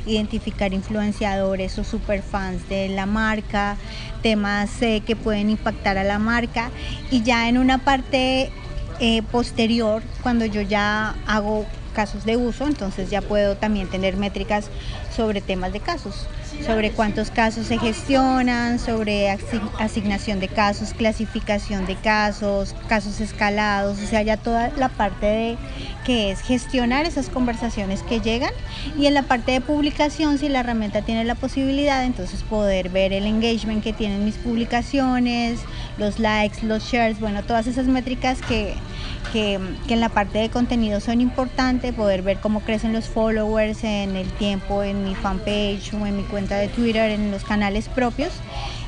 identificar 0.06 0.74
influenciadores 0.74 1.78
o 1.80 1.84
superfans 1.84 2.70
de 2.70 2.90
la 2.90 3.08
marca, 3.08 3.76
temas 4.22 4.70
eh, 4.82 5.02
que 5.06 5.16
pueden 5.16 5.50
impactar 5.50 5.98
a 5.98 6.04
la 6.04 6.20
marca 6.20 6.70
y 7.10 7.24
ya 7.24 7.50
en 7.50 7.58
una 7.58 7.80
parte 7.80 8.52
eh, 9.00 9.22
posterior, 9.24 10.02
cuando 10.22 10.46
yo 10.46 10.62
ya 10.62 11.16
hago 11.26 11.66
casos 11.90 12.26
de 12.26 12.38
uso, 12.38 12.66
entonces 12.66 13.10
ya 13.10 13.22
puedo 13.22 13.56
también 13.56 13.88
tener 13.88 14.18
métricas 14.18 14.70
sobre 15.16 15.42
temas 15.42 15.74
de 15.74 15.80
casos, 15.80 16.28
sobre 16.66 16.92
cuántos 16.92 17.32
casos 17.32 17.68
se 17.68 17.78
gestionan, 17.78 18.80
sobre 18.80 19.30
asignación 19.80 20.40
de 20.40 20.48
casos, 20.48 20.94
clasificación 20.94 21.86
de 21.86 21.96
casos, 21.96 22.76
casos 22.88 23.20
escalados, 23.20 24.00
o 24.00 24.06
sea, 24.08 24.22
ya 24.22 24.38
toda 24.38 24.70
la 24.78 24.90
parte 24.90 25.26
de 25.26 25.58
que 26.06 26.32
es 26.32 26.42
gestionar 26.42 27.06
esas 27.06 27.30
conversaciones 27.30 28.02
que 28.04 28.22
llegan 28.22 28.52
y 28.98 29.06
en 29.06 29.14
la 29.14 29.24
parte 29.24 29.52
de 29.52 29.62
publicación, 29.62 30.38
si 30.38 30.50
la 30.50 30.62
herramienta 30.62 31.02
tiene 31.02 31.26
la 31.26 31.36
posibilidad, 31.36 32.04
entonces 32.06 32.44
poder 32.44 32.90
ver 32.90 33.14
el 33.14 33.26
engagement 33.26 33.84
que 33.84 33.94
tienen 33.94 34.26
mis 34.26 34.36
publicaciones, 34.36 35.60
los 35.98 36.20
likes, 36.20 36.66
los 36.66 36.84
shares, 36.84 37.20
bueno, 37.20 37.44
todas 37.44 37.68
esas 37.68 37.88
métricas 37.88 38.42
que 38.42 38.76
que, 39.32 39.54
en 39.54 40.00
la 40.00 40.10
parte 40.10 40.40
de 40.40 40.50
contenido 40.50 41.00
son 41.00 41.22
importantes, 41.22 41.94
poder 41.94 42.22
ver 42.22 42.40
cómo 42.40 42.62
crecen 42.62 42.94
los 42.94 43.08
followers 43.08 43.84
en 43.84 44.16
el 44.16 44.30
tiempo, 44.34 44.84
en 44.84 45.04
mi 45.04 45.16
fanpage 45.16 45.94
o 45.94 46.06
en 46.06 46.18
mi 46.18 46.24
cuenta 46.24 46.58
de 46.58 46.68
Twitter, 46.68 47.12
en 47.12 47.32
los 47.32 47.44
canales 47.44 47.90
propios 47.90 48.32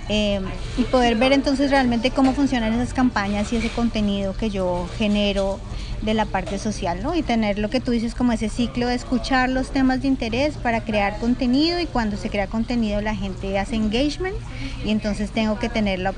eh, 0.10 0.41
y 0.77 0.84
poder 0.84 1.15
ver 1.15 1.31
entonces 1.31 1.72
realmente 1.72 2.12
cómo 2.12 2.34
funcionan 2.34 2.74
esas 2.74 2.93
campañas 2.93 3.51
y 3.53 3.58
ese 3.58 3.70
contenido 3.70 4.36
que 4.36 4.50
yo 4.50 4.88
genero 4.98 5.60
de 6.01 6.13
la 6.13 6.25
parte 6.25 6.58
social, 6.58 7.03
¿no? 7.03 7.13
Y 7.15 7.22
tener 7.22 7.60
lo 7.60 7.70
que 7.70 7.79
tú 7.79 7.91
dices 7.91 8.15
como 8.15 8.31
ese 8.31 8.50
ciclo 8.50 8.88
de 8.88 8.96
escuchar 8.96 9.50
los 9.50 9.70
temas 9.70 10.01
de 10.01 10.08
interés 10.08 10.58
para 10.58 10.81
crear 10.81 11.20
contenido 11.20 11.79
y 11.79 11.86
cuando 11.86 12.17
se 12.17 12.29
crea 12.29 12.48
contenido 12.48 13.01
la 13.01 13.15
gente 13.15 13.58
hace 13.60 13.75
engagement 13.75 14.36
y 14.84 14.89
entonces 14.89 15.31
tengo 15.31 15.60
que 15.60 15.70
tener 15.70 16.00
la, 16.00 16.13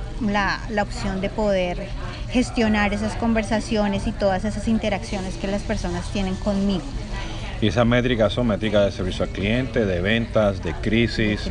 la 0.69 0.83
opción 0.83 1.19
de 1.19 1.29
poder 1.29 1.89
gestionar 2.31 2.93
esas 2.93 3.15
conversaciones 3.15 4.07
y 4.07 4.11
todas 4.11 4.45
esas 4.45 4.67
interacciones 4.67 5.35
que 5.35 5.47
las 5.47 5.61
personas 5.61 6.09
tienen 6.11 6.35
conmigo. 6.35 6.83
Y 7.63 7.67
esas 7.67 7.85
métricas 7.85 8.33
son 8.33 8.47
métricas 8.47 8.83
de 8.83 8.91
servicio 8.91 9.23
al 9.23 9.29
cliente, 9.29 9.85
de 9.85 10.01
ventas, 10.01 10.61
de 10.61 10.73
crisis, 10.73 11.49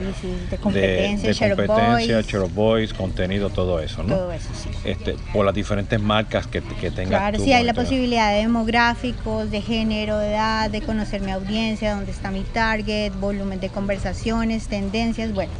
de, 0.51 0.59
competencia, 0.59 1.49
de, 1.49 1.57
competencia 1.57 2.21
share 2.21 2.43
of 2.43 2.53
voice, 2.53 2.95
contenido, 2.95 3.49
todo 3.49 3.81
eso, 3.81 4.03
¿no? 4.03 4.17
Todo 4.17 4.31
eso, 4.31 4.51
sí. 4.53 4.69
Este, 4.85 5.17
por 5.33 5.47
las 5.47 5.55
diferentes 5.55 5.99
marcas 5.99 6.47
que, 6.47 6.61
que 6.61 6.91
tengas 6.91 7.19
Claro, 7.19 7.39
sí, 7.39 7.55
hay 7.55 7.65
la 7.65 7.73
posibilidad 7.73 8.31
de 8.31 8.41
demográficos, 8.41 9.51
de 9.51 9.63
género, 9.63 10.19
de 10.19 10.33
edad, 10.33 10.69
de 10.69 10.83
conocer 10.83 11.23
mi 11.23 11.31
audiencia, 11.31 11.95
dónde 11.95 12.11
está 12.11 12.31
mi 12.31 12.43
target, 12.43 13.15
volumen 13.19 13.59
de 13.59 13.71
conversaciones, 13.71 14.69
tendencias, 14.69 15.33
bueno, 15.33 15.53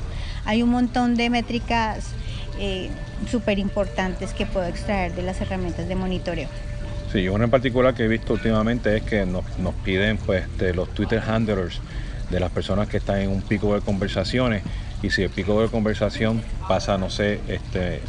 hay 0.45 0.63
un 0.63 0.69
montón 0.69 1.15
de 1.15 1.31
métricas 1.31 2.09
eh, 2.59 2.91
súper 3.27 3.59
importantes 3.59 4.35
que 4.35 4.45
puedo 4.45 4.67
extraer 4.67 5.15
de 5.15 5.23
las 5.23 5.41
herramientas 5.41 5.89
de 5.89 5.95
monitoreo. 5.95 6.49
Sí, 7.13 7.29
una 7.29 7.45
en 7.45 7.51
particular 7.51 7.93
que 7.93 8.05
he 8.05 8.09
visto 8.09 8.33
últimamente 8.33 8.97
es 8.97 9.03
que 9.03 9.27
nos, 9.27 9.45
piden 9.85 10.17
pues 10.17 10.47
los 10.75 10.89
Twitter 10.95 11.21
handlers 11.21 11.83
de 12.31 12.41
las 12.41 12.51
personas 12.51 12.89
que 12.89 12.97
están 12.97 13.19
en 13.19 13.29
un 13.29 13.43
pico 13.43 13.75
de 13.75 13.83
conversaciones 13.83 14.63
y 15.03 15.11
si 15.11 15.23
el 15.23 15.29
pico 15.29 15.61
de 15.61 15.69
conversación 15.69 16.43
pasa, 16.67 16.97
no 16.97 17.11
sé, 17.11 17.41
este, 17.49 18.01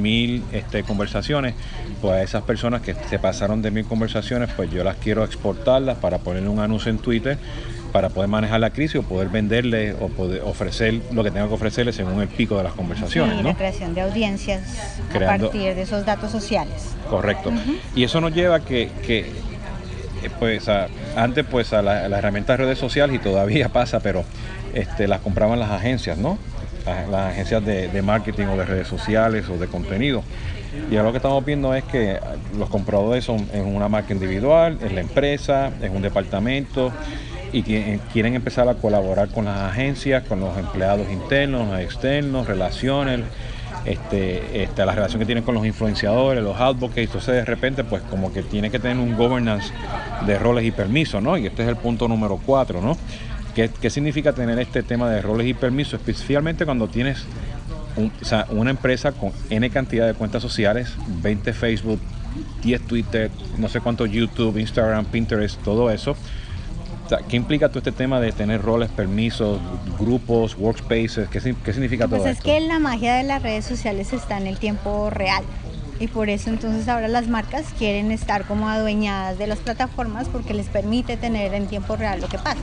mil 0.00 0.42
este, 0.52 0.82
conversaciones, 0.82 1.56
pues 2.00 2.14
a 2.14 2.22
esas 2.22 2.42
personas 2.44 2.80
que 2.80 2.94
se 2.94 3.18
pasaron 3.18 3.60
de 3.60 3.70
mil 3.70 3.84
conversaciones, 3.84 4.48
pues 4.56 4.70
yo 4.70 4.82
las 4.82 4.96
quiero 4.96 5.22
exportarlas 5.22 5.98
para 5.98 6.16
poner 6.16 6.48
un 6.48 6.60
anuncio 6.60 6.90
en 6.90 6.98
Twitter 6.98 7.36
para 7.96 8.10
poder 8.10 8.28
manejar 8.28 8.60
la 8.60 8.68
crisis 8.68 8.96
o 8.96 9.02
poder 9.04 9.30
venderle 9.30 9.94
o 9.94 10.08
poder 10.08 10.42
ofrecer 10.42 11.00
lo 11.12 11.24
que 11.24 11.30
tenga 11.30 11.48
que 11.48 11.54
ofrecerle 11.54 11.94
según 11.94 12.20
el 12.20 12.28
pico 12.28 12.58
de 12.58 12.64
las 12.64 12.74
conversaciones. 12.74 13.38
Sí, 13.38 13.42
la 13.42 13.54
creación 13.54 13.94
de 13.94 14.02
audiencias 14.02 15.00
a 15.14 15.18
partir 15.18 15.74
de 15.74 15.80
esos 15.80 16.04
datos 16.04 16.30
sociales. 16.30 16.94
Correcto. 17.08 17.50
Y 17.94 18.04
eso 18.04 18.20
nos 18.20 18.34
lleva 18.34 18.60
que, 18.60 18.90
que 19.06 19.20
eh, 19.20 20.30
pues 20.38 20.68
antes 21.16 21.46
pues 21.50 21.72
a 21.72 21.80
las 21.80 22.12
herramientas 22.12 22.58
de 22.58 22.64
redes 22.66 22.78
sociales 22.78 23.16
y 23.16 23.18
todavía 23.18 23.68
pasa, 23.72 24.00
pero 24.00 24.26
este, 24.74 25.08
las 25.08 25.22
compraban 25.22 25.58
las 25.58 25.70
agencias, 25.70 26.18
¿no? 26.18 26.36
Las, 27.10 27.32
agencias 27.32 27.64
de, 27.64 28.02
marketing 28.02 28.44
o 28.48 28.58
de 28.58 28.66
redes 28.66 28.88
sociales 28.88 29.48
o 29.48 29.56
de 29.56 29.68
contenido. 29.68 30.22
Y 30.90 30.96
ahora 30.96 31.04
lo 31.04 31.12
que 31.12 31.16
estamos 31.16 31.42
viendo 31.42 31.74
es 31.74 31.82
que 31.84 32.20
los 32.58 32.68
compradores 32.68 33.24
son 33.24 33.48
en 33.54 33.64
una 33.64 33.88
marca 33.88 34.12
individual, 34.12 34.76
es 34.84 34.92
la 34.92 35.00
empresa, 35.00 35.70
es 35.80 35.90
un 35.90 36.02
departamento 36.02 36.92
y 37.56 37.74
eh, 37.74 38.00
quieren 38.12 38.34
empezar 38.34 38.68
a 38.68 38.74
colaborar 38.74 39.28
con 39.28 39.46
las 39.46 39.58
agencias, 39.58 40.24
con 40.24 40.40
los 40.40 40.58
empleados 40.58 41.10
internos, 41.10 41.78
externos, 41.80 42.46
relaciones, 42.46 43.20
este, 43.86 44.62
este, 44.62 44.84
la 44.84 44.94
relación 44.94 45.20
que 45.20 45.24
tienen 45.24 45.42
con 45.42 45.54
los 45.54 45.64
influenciadores, 45.64 46.42
los 46.42 46.60
advocates, 46.60 47.06
entonces 47.06 47.34
de 47.34 47.44
repente 47.46 47.82
pues 47.82 48.02
como 48.02 48.30
que 48.30 48.42
tiene 48.42 48.70
que 48.70 48.78
tener 48.78 48.98
un 48.98 49.16
governance 49.16 49.72
de 50.26 50.38
roles 50.38 50.66
y 50.66 50.70
permisos, 50.70 51.22
¿no? 51.22 51.38
Y 51.38 51.46
este 51.46 51.62
es 51.62 51.68
el 51.68 51.76
punto 51.76 52.08
número 52.08 52.38
cuatro, 52.44 52.82
¿no? 52.82 52.98
¿Qué, 53.54 53.88
significa 53.88 54.34
tener 54.34 54.58
este 54.58 54.82
tema 54.82 55.08
de 55.08 55.22
roles 55.22 55.46
y 55.46 55.54
permisos? 55.54 55.94
Especialmente 55.94 56.66
cuando 56.66 56.88
tienes 56.88 57.24
una 58.50 58.68
empresa 58.68 59.12
con 59.12 59.32
N 59.48 59.70
cantidad 59.70 60.06
de 60.06 60.12
cuentas 60.12 60.42
sociales, 60.42 60.92
20 61.22 61.54
Facebook, 61.54 61.98
10 62.62 62.82
Twitter, 62.82 63.30
no 63.56 63.70
sé 63.70 63.80
cuánto 63.80 64.04
YouTube, 64.04 64.58
Instagram, 64.58 65.06
Pinterest, 65.06 65.58
todo 65.62 65.90
eso 65.90 66.14
¿Qué 67.28 67.36
implica 67.36 67.68
todo 67.68 67.78
este 67.78 67.92
tema 67.92 68.20
de 68.20 68.32
tener 68.32 68.62
roles, 68.62 68.90
permisos, 68.90 69.60
grupos, 69.98 70.56
workspaces? 70.58 71.28
¿Qué, 71.28 71.54
qué 71.64 71.72
significa 71.72 72.08
pues 72.08 72.22
todo 72.22 72.30
es 72.30 72.40
que 72.40 72.60
la 72.60 72.78
magia 72.78 73.14
de 73.14 73.22
las 73.22 73.42
redes 73.42 73.64
sociales 73.64 74.12
está 74.12 74.38
en 74.38 74.46
el 74.46 74.58
tiempo 74.58 75.10
real. 75.10 75.44
Y 75.98 76.08
por 76.08 76.28
eso 76.28 76.50
entonces 76.50 76.88
ahora 76.88 77.08
las 77.08 77.28
marcas 77.28 77.66
quieren 77.78 78.10
estar 78.12 78.44
como 78.44 78.68
adueñadas 78.68 79.38
de 79.38 79.46
las 79.46 79.58
plataformas 79.60 80.28
porque 80.28 80.52
les 80.52 80.66
permite 80.66 81.16
tener 81.16 81.54
en 81.54 81.66
tiempo 81.68 81.96
real 81.96 82.20
lo 82.20 82.28
que 82.28 82.38
pasa. 82.38 82.60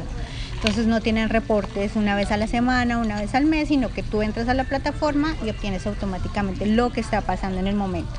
Entonces 0.55 0.85
no 0.85 1.01
tienen 1.01 1.29
reportes 1.29 1.95
una 1.95 2.15
vez 2.15 2.31
a 2.31 2.37
la 2.37 2.47
semana, 2.47 2.97
una 2.97 3.19
vez 3.19 3.35
al 3.35 3.45
mes, 3.45 3.67
sino 3.67 3.89
que 3.89 4.03
tú 4.03 4.21
entras 4.21 4.47
a 4.47 4.53
la 4.53 4.63
plataforma 4.63 5.35
y 5.43 5.49
obtienes 5.49 5.85
automáticamente 5.87 6.65
lo 6.67 6.91
que 6.91 7.01
está 7.01 7.21
pasando 7.21 7.59
en 7.59 7.67
el 7.67 7.75
momento. 7.75 8.13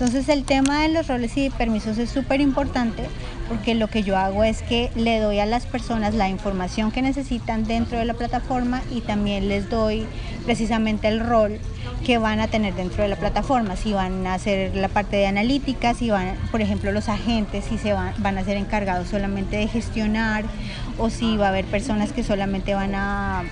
Entonces 0.00 0.30
el 0.30 0.44
tema 0.44 0.80
de 0.80 0.88
los 0.88 1.08
roles 1.08 1.36
y 1.36 1.50
permisos 1.50 1.98
es 1.98 2.08
súper 2.08 2.40
importante 2.40 3.02
porque 3.50 3.74
lo 3.74 3.88
que 3.88 4.02
yo 4.02 4.16
hago 4.16 4.44
es 4.44 4.62
que 4.62 4.90
le 4.96 5.20
doy 5.20 5.40
a 5.40 5.44
las 5.44 5.66
personas 5.66 6.14
la 6.14 6.30
información 6.30 6.90
que 6.90 7.02
necesitan 7.02 7.64
dentro 7.64 7.98
de 7.98 8.06
la 8.06 8.14
plataforma 8.14 8.80
y 8.90 9.02
también 9.02 9.50
les 9.50 9.68
doy 9.68 10.06
precisamente 10.46 11.06
el 11.08 11.20
rol 11.20 11.58
que 12.06 12.16
van 12.16 12.40
a 12.40 12.48
tener 12.48 12.74
dentro 12.76 13.02
de 13.02 13.10
la 13.10 13.16
plataforma, 13.16 13.76
si 13.76 13.92
van 13.92 14.26
a 14.26 14.32
hacer 14.32 14.74
la 14.74 14.88
parte 14.88 15.16
de 15.16 15.26
analítica, 15.26 15.92
si 15.92 16.08
van, 16.08 16.34
por 16.50 16.62
ejemplo, 16.62 16.92
los 16.92 17.10
agentes, 17.10 17.66
si 17.66 17.76
se 17.76 17.92
van, 17.92 18.14
van 18.22 18.38
a 18.38 18.44
ser 18.44 18.56
encargados 18.56 19.08
solamente 19.08 19.58
de 19.58 19.68
gestionar 19.68 20.44
o 20.96 21.10
si 21.10 21.36
va 21.36 21.46
a 21.46 21.48
haber 21.50 21.66
personas 21.66 22.12
que 22.12 22.24
solamente 22.24 22.72
van 22.72 22.94
a 22.94 23.44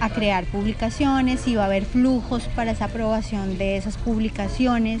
a, 0.00 0.10
crear 0.10 0.44
publicaciones 0.44 1.46
y 1.48 1.54
va 1.54 1.62
a 1.62 1.66
haber 1.66 1.84
flujos 1.84 2.48
para 2.54 2.72
esa 2.72 2.86
aprobación 2.86 3.56
de 3.58 3.76
esas 3.76 3.96
publicaciones. 3.96 5.00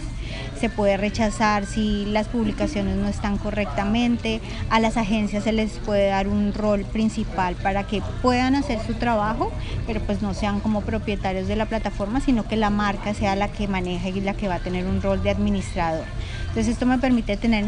Se 0.58 0.68
puede 0.68 0.96
rechazar 0.96 1.66
si 1.66 2.04
las 2.06 2.28
publicaciones 2.28 2.96
no 2.96 3.08
están 3.08 3.38
correctamente. 3.38 4.40
A 4.70 4.80
las 4.80 4.96
agencias 4.96 5.44
se 5.44 5.52
les 5.52 5.72
puede 5.78 6.08
dar 6.08 6.28
un 6.28 6.54
rol 6.54 6.84
principal 6.84 7.56
para 7.56 7.86
que 7.86 8.02
puedan 8.22 8.54
hacer 8.54 8.78
su 8.86 8.94
trabajo, 8.94 9.52
pero 9.86 10.00
pues 10.00 10.22
no 10.22 10.34
sean 10.34 10.60
como 10.60 10.82
propietarios 10.82 11.48
de 11.48 11.56
la 11.56 11.66
plataforma, 11.66 12.20
sino 12.20 12.46
que 12.46 12.56
la 12.56 12.70
marca 12.70 13.14
sea 13.14 13.36
la 13.36 13.48
que 13.48 13.68
maneja 13.68 14.08
y 14.08 14.20
la 14.20 14.34
que 14.34 14.48
va 14.48 14.56
a 14.56 14.60
tener 14.60 14.86
un 14.86 15.02
rol 15.02 15.22
de 15.22 15.30
administrador. 15.30 16.04
Entonces 16.48 16.68
esto 16.68 16.86
me 16.86 16.98
permite 16.98 17.36
tener 17.36 17.66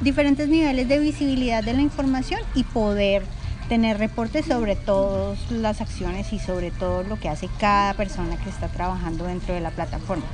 diferentes 0.00 0.48
niveles 0.48 0.88
de 0.88 0.98
visibilidad 0.98 1.62
de 1.62 1.74
la 1.74 1.82
información 1.82 2.40
y 2.54 2.64
poder 2.64 3.22
tener 3.68 3.98
reportes 3.98 4.46
sobre 4.46 4.76
todas 4.76 5.50
las 5.50 5.80
acciones 5.80 6.32
y 6.32 6.38
sobre 6.38 6.70
todo 6.70 7.02
lo 7.02 7.18
que 7.18 7.28
hace 7.28 7.48
cada 7.58 7.94
persona 7.94 8.36
que 8.36 8.48
está 8.48 8.68
trabajando 8.68 9.24
dentro 9.24 9.54
de 9.54 9.60
la 9.60 9.70
plataforma. 9.70 10.24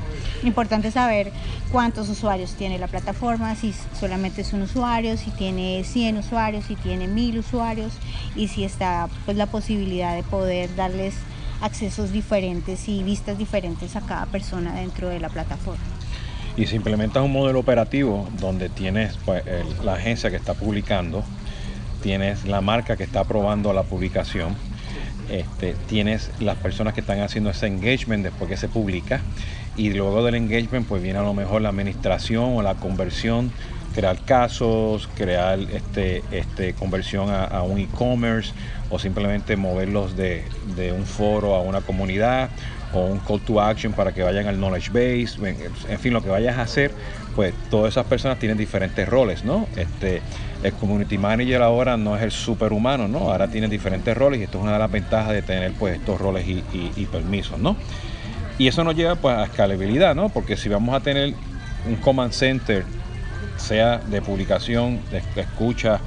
Importante 0.42 0.90
saber 0.90 1.32
cuántos 1.70 2.08
usuarios 2.08 2.54
tiene 2.54 2.78
la 2.78 2.88
plataforma, 2.88 3.54
si 3.54 3.74
solamente 3.98 4.42
es 4.42 4.52
un 4.52 4.62
usuario, 4.62 5.16
si 5.16 5.30
tiene 5.30 5.82
100 5.84 6.18
usuarios, 6.18 6.64
si 6.66 6.76
tiene 6.76 7.08
1000 7.08 7.38
usuarios 7.38 7.92
y 8.36 8.48
si 8.48 8.64
está 8.64 9.08
pues 9.24 9.36
la 9.36 9.46
posibilidad 9.46 10.14
de 10.14 10.22
poder 10.22 10.74
darles 10.76 11.14
accesos 11.62 12.12
diferentes 12.12 12.88
y 12.88 13.02
vistas 13.02 13.38
diferentes 13.38 13.96
a 13.96 14.00
cada 14.00 14.26
persona 14.26 14.74
dentro 14.74 15.08
de 15.08 15.20
la 15.20 15.28
plataforma. 15.28 15.82
Y 16.56 16.66
si 16.66 16.76
implementas 16.76 17.22
un 17.22 17.32
modelo 17.32 17.60
operativo 17.60 18.28
donde 18.38 18.68
tienes 18.68 19.16
pues, 19.24 19.42
la 19.82 19.94
agencia 19.94 20.28
que 20.28 20.36
está 20.36 20.52
publicando, 20.52 21.24
tienes 22.02 22.44
la 22.44 22.60
marca 22.60 22.96
que 22.96 23.04
está 23.04 23.20
aprobando 23.20 23.72
la 23.72 23.84
publicación, 23.84 24.56
este, 25.30 25.74
tienes 25.88 26.30
las 26.40 26.56
personas 26.56 26.94
que 26.94 27.00
están 27.00 27.20
haciendo 27.20 27.50
ese 27.50 27.66
engagement 27.66 28.24
después 28.24 28.50
que 28.50 28.56
se 28.56 28.68
publica 28.68 29.20
y 29.76 29.90
luego 29.90 30.22
del 30.24 30.34
engagement 30.34 30.86
pues 30.86 31.02
viene 31.02 31.20
a 31.20 31.22
lo 31.22 31.32
mejor 31.32 31.62
la 31.62 31.70
administración 31.70 32.56
o 32.56 32.62
la 32.62 32.74
conversión, 32.74 33.50
crear 33.94 34.18
casos, 34.24 35.08
crear 35.16 35.58
este, 35.58 36.22
este, 36.32 36.74
conversión 36.74 37.30
a, 37.30 37.62
un 37.62 37.78
e-commerce 37.78 38.52
o 38.90 38.98
simplemente 38.98 39.56
moverlos 39.56 40.16
de, 40.16 40.44
de 40.76 40.92
un 40.92 41.06
foro 41.06 41.54
a 41.54 41.62
una 41.62 41.80
comunidad 41.80 42.50
o 42.92 43.06
un 43.06 43.18
call 43.20 43.40
to 43.40 43.60
action 43.60 43.92
para 43.92 44.12
que 44.12 44.22
vayan 44.22 44.46
al 44.46 44.56
knowledge 44.56 44.90
base, 44.90 45.38
en 45.88 45.98
fin, 45.98 46.12
lo 46.12 46.22
que 46.22 46.28
vayas 46.28 46.58
a 46.58 46.62
hacer, 46.62 46.92
pues 47.34 47.54
todas 47.70 47.94
esas 47.94 48.04
personas 48.06 48.38
tienen 48.38 48.58
diferentes 48.58 49.08
roles, 49.08 49.44
¿no? 49.44 49.66
Este, 49.76 50.20
el 50.62 50.72
community 50.74 51.18
manager 51.18 51.62
ahora 51.62 51.96
no 51.96 52.16
es 52.16 52.22
el 52.22 52.30
superhumano, 52.30 53.08
¿no? 53.08 53.30
Ahora 53.30 53.48
tiene 53.48 53.68
diferentes 53.68 54.16
roles 54.16 54.40
y 54.40 54.44
esto 54.44 54.58
es 54.58 54.62
una 54.62 54.74
de 54.74 54.78
las 54.78 54.90
ventajas 54.90 55.32
de 55.32 55.42
tener 55.42 55.72
pues 55.72 55.98
estos 55.98 56.20
roles 56.20 56.46
y, 56.46 57.06
permisos, 57.06 57.58
¿no? 57.58 57.76
Y 58.58 58.68
eso 58.68 58.84
nos 58.84 58.94
lleva 58.94 59.16
pues 59.16 59.36
a 59.36 59.44
escalabilidad, 59.44 60.14
¿no? 60.14 60.28
Porque 60.28 60.56
si 60.56 60.68
vamos 60.68 60.94
a 60.94 61.00
tener 61.00 61.34
un 61.88 61.96
command 61.96 62.32
center, 62.32 62.84
sea 63.56 63.98
de 63.98 64.22
publicación, 64.22 65.00
de 65.10 65.40
escucha 65.40 66.00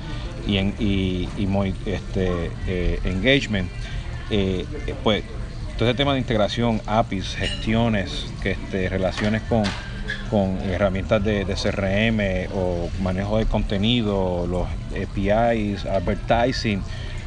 y, 0.47 0.57
en, 0.57 0.73
y, 0.79 1.27
este, 1.85 2.51
eh, 2.67 2.99
engagement, 3.03 3.69
eh, 4.29 4.65
pues 5.03 5.23
todo 5.77 5.89
ese 5.89 5.97
tema 5.97 6.13
de 6.13 6.19
integración, 6.19 6.81
APIs, 6.85 7.35
gestiones, 7.35 8.27
este, 8.43 8.87
relaciones 8.87 9.41
con, 9.43 9.63
con 10.29 10.59
herramientas 10.61 11.23
de, 11.23 11.45
CRM 11.45 12.51
o 12.55 12.89
manejo 13.01 13.37
de 13.37 13.45
contenido, 13.45 14.47
los 14.47 14.67
APIs, 14.91 15.85
advertising, 15.85 16.81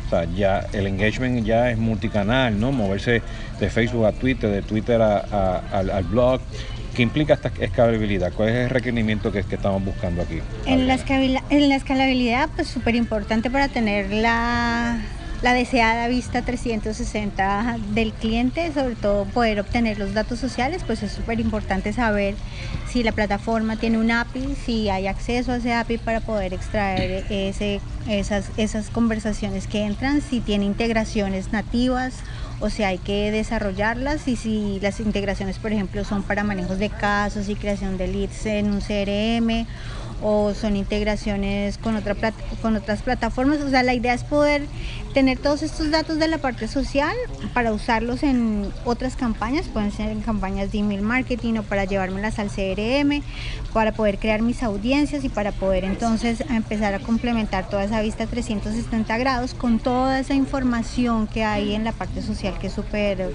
sea, 0.08 0.24
ya 0.24 0.66
el 0.72 0.86
engagement 0.86 1.44
ya 1.44 1.70
es 1.70 1.78
multicanal, 1.78 2.58
¿no? 2.58 2.72
Moverse 2.72 3.22
de 3.60 3.70
Facebook 3.70 4.06
a 4.06 4.12
Twitter, 4.12 4.50
de 4.50 4.62
Twitter 4.62 5.00
al, 5.00 6.04
blog. 6.04 6.40
¿Qué 6.94 7.02
implica 7.02 7.34
esta 7.34 7.52
escalabilidad? 7.60 8.32
¿Cuál 8.32 8.48
es 8.48 8.54
el 8.56 8.70
requerimiento 8.70 9.30
que, 9.30 9.44
que 9.44 9.54
estamos 9.54 9.84
buscando 9.84 10.22
aquí? 10.22 10.40
En 10.66 10.88
la, 10.88 10.98
en 11.50 11.68
la 11.68 11.76
escalabilidad, 11.76 12.48
pues 12.56 12.68
súper 12.68 12.96
importante 12.96 13.50
para 13.50 13.68
tener 13.68 14.10
la 14.10 14.98
la 15.42 15.54
deseada 15.54 16.08
vista 16.08 16.42
360 16.42 17.78
del 17.92 18.12
cliente, 18.12 18.72
sobre 18.72 18.96
todo 18.96 19.24
poder 19.26 19.60
obtener 19.60 19.98
los 19.98 20.12
datos 20.12 20.38
sociales, 20.40 20.82
pues 20.84 21.02
es 21.02 21.12
súper 21.12 21.38
importante 21.38 21.92
saber 21.92 22.34
si 22.88 23.02
la 23.02 23.12
plataforma 23.12 23.76
tiene 23.76 23.98
un 23.98 24.10
API, 24.10 24.56
si 24.64 24.88
hay 24.88 25.06
acceso 25.06 25.52
a 25.52 25.56
ese 25.56 25.74
API 25.74 25.98
para 25.98 26.20
poder 26.20 26.54
extraer 26.54 27.24
ese, 27.30 27.80
esas, 28.08 28.50
esas 28.56 28.90
conversaciones 28.90 29.66
que 29.68 29.84
entran, 29.84 30.22
si 30.22 30.40
tiene 30.40 30.64
integraciones 30.64 31.52
nativas 31.52 32.14
o 32.60 32.70
si 32.70 32.82
hay 32.82 32.98
que 32.98 33.30
desarrollarlas 33.30 34.26
y 34.26 34.34
si 34.34 34.80
las 34.80 34.98
integraciones, 34.98 35.58
por 35.58 35.72
ejemplo, 35.72 36.04
son 36.04 36.24
para 36.24 36.42
manejos 36.42 36.78
de 36.78 36.90
casos 36.90 37.48
y 37.48 37.54
creación 37.54 37.96
de 37.96 38.08
leads 38.08 38.46
en 38.46 38.72
un 38.72 38.80
CRM 38.80 39.66
o 40.22 40.54
son 40.54 40.76
integraciones 40.76 41.78
con, 41.78 41.96
otra 41.96 42.16
con 42.60 42.76
otras 42.76 43.02
plataformas. 43.02 43.60
O 43.60 43.70
sea, 43.70 43.82
la 43.82 43.94
idea 43.94 44.14
es 44.14 44.24
poder 44.24 44.66
tener 45.14 45.38
todos 45.38 45.62
estos 45.62 45.90
datos 45.90 46.18
de 46.18 46.28
la 46.28 46.38
parte 46.38 46.68
social 46.68 47.14
para 47.54 47.72
usarlos 47.72 48.22
en 48.22 48.70
otras 48.84 49.16
campañas, 49.16 49.66
pueden 49.66 49.90
ser 49.90 50.10
en 50.10 50.20
campañas 50.20 50.70
de 50.72 50.78
email 50.78 51.02
marketing 51.02 51.54
o 51.54 51.62
para 51.62 51.84
llevármelas 51.84 52.38
al 52.38 52.48
CRM, 52.48 53.22
para 53.72 53.92
poder 53.92 54.18
crear 54.18 54.42
mis 54.42 54.62
audiencias 54.62 55.24
y 55.24 55.28
para 55.28 55.52
poder 55.52 55.84
entonces 55.84 56.42
empezar 56.50 56.94
a 56.94 57.00
complementar 57.00 57.68
toda 57.68 57.84
esa 57.84 58.00
vista 58.00 58.26
360 58.26 59.18
grados 59.18 59.54
con 59.54 59.78
toda 59.78 60.20
esa 60.20 60.34
información 60.34 61.26
que 61.26 61.44
hay 61.44 61.74
en 61.74 61.84
la 61.84 61.92
parte 61.92 62.22
social 62.22 62.58
que 62.58 62.68
es 62.68 62.72
súper 62.72 63.34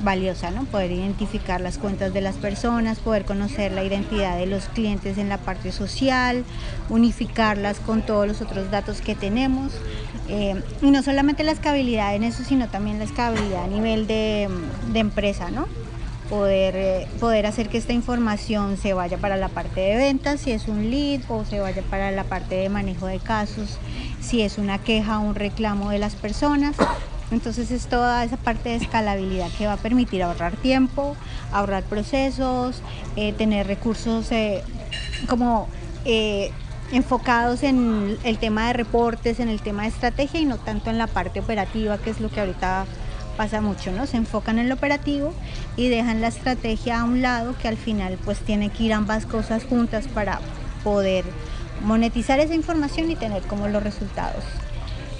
valiosa, 0.00 0.50
¿no? 0.50 0.64
Poder 0.64 0.90
identificar 0.90 1.60
las 1.60 1.78
cuentas 1.78 2.12
de 2.12 2.20
las 2.20 2.36
personas, 2.36 2.98
poder 2.98 3.24
conocer 3.24 3.72
la 3.72 3.84
identidad 3.84 4.36
de 4.36 4.46
los 4.46 4.64
clientes 4.66 5.18
en 5.18 5.28
la 5.28 5.38
parte 5.38 5.72
social, 5.72 6.44
unificarlas 6.88 7.78
con 7.80 8.02
todos 8.02 8.26
los 8.26 8.40
otros 8.40 8.70
datos 8.70 9.00
que 9.00 9.14
tenemos. 9.14 9.72
Eh, 10.28 10.60
y 10.80 10.90
no 10.90 11.02
solamente 11.02 11.44
la 11.44 11.52
escalabilidad 11.52 12.14
en 12.14 12.24
eso, 12.24 12.44
sino 12.44 12.68
también 12.68 12.98
la 12.98 13.04
escalabilidad 13.04 13.64
a 13.64 13.68
nivel 13.68 14.06
de, 14.06 14.48
empresa, 14.94 15.50
¿no? 15.50 15.66
Poder, 16.30 16.74
eh, 16.76 17.08
poder 17.20 17.44
hacer 17.46 17.68
que 17.68 17.76
esta 17.76 17.92
información 17.92 18.78
se 18.78 18.94
vaya 18.94 19.18
para 19.18 19.36
la 19.36 19.48
parte 19.48 19.80
de 19.80 19.96
ventas, 19.96 20.40
si 20.40 20.52
es 20.52 20.66
un 20.68 20.90
lead, 20.90 21.20
o 21.28 21.44
se 21.44 21.60
vaya 21.60 21.82
para 21.90 22.10
la 22.10 22.24
parte 22.24 22.54
de 22.54 22.68
manejo 22.68 23.06
de 23.06 23.18
casos, 23.18 23.78
si 24.20 24.40
es 24.40 24.56
una 24.56 24.78
queja 24.78 25.18
o 25.18 25.22
un 25.22 25.34
reclamo 25.34 25.90
de 25.90 25.98
las 25.98 26.14
personas, 26.14 26.76
entonces 27.32 27.70
es 27.70 27.86
toda 27.86 28.22
esa 28.24 28.36
parte 28.36 28.68
de 28.68 28.76
escalabilidad 28.76 29.50
que 29.56 29.66
va 29.66 29.74
a 29.74 29.76
permitir 29.78 30.22
ahorrar 30.22 30.54
tiempo, 30.56 31.16
ahorrar 31.50 31.82
procesos, 31.82 32.82
eh, 33.16 33.32
tener 33.32 33.66
recursos 33.66 34.30
eh, 34.30 34.62
como 35.28 35.68
eh, 36.04 36.52
enfocados 36.92 37.62
en 37.62 38.18
el 38.22 38.38
tema 38.38 38.68
de 38.68 38.74
reportes, 38.74 39.40
en 39.40 39.48
el 39.48 39.62
tema 39.62 39.82
de 39.82 39.88
estrategia 39.88 40.40
y 40.40 40.44
no 40.44 40.58
tanto 40.58 40.90
en 40.90 40.98
la 40.98 41.06
parte 41.06 41.40
operativa, 41.40 41.98
que 41.98 42.10
es 42.10 42.20
lo 42.20 42.28
que 42.28 42.40
ahorita 42.40 42.84
pasa 43.36 43.62
mucho, 43.62 43.92
¿no? 43.92 44.06
Se 44.06 44.18
enfocan 44.18 44.58
en 44.58 44.68
lo 44.68 44.74
operativo 44.74 45.32
y 45.76 45.88
dejan 45.88 46.20
la 46.20 46.28
estrategia 46.28 47.00
a 47.00 47.04
un 47.04 47.22
lado, 47.22 47.56
que 47.56 47.66
al 47.66 47.78
final 47.78 48.18
pues 48.24 48.40
tiene 48.40 48.68
que 48.68 48.84
ir 48.84 48.92
ambas 48.92 49.24
cosas 49.24 49.64
juntas 49.64 50.06
para 50.06 50.38
poder 50.84 51.24
monetizar 51.82 52.40
esa 52.40 52.54
información 52.54 53.10
y 53.10 53.16
tener 53.16 53.42
como 53.44 53.68
los 53.68 53.82
resultados. 53.82 54.44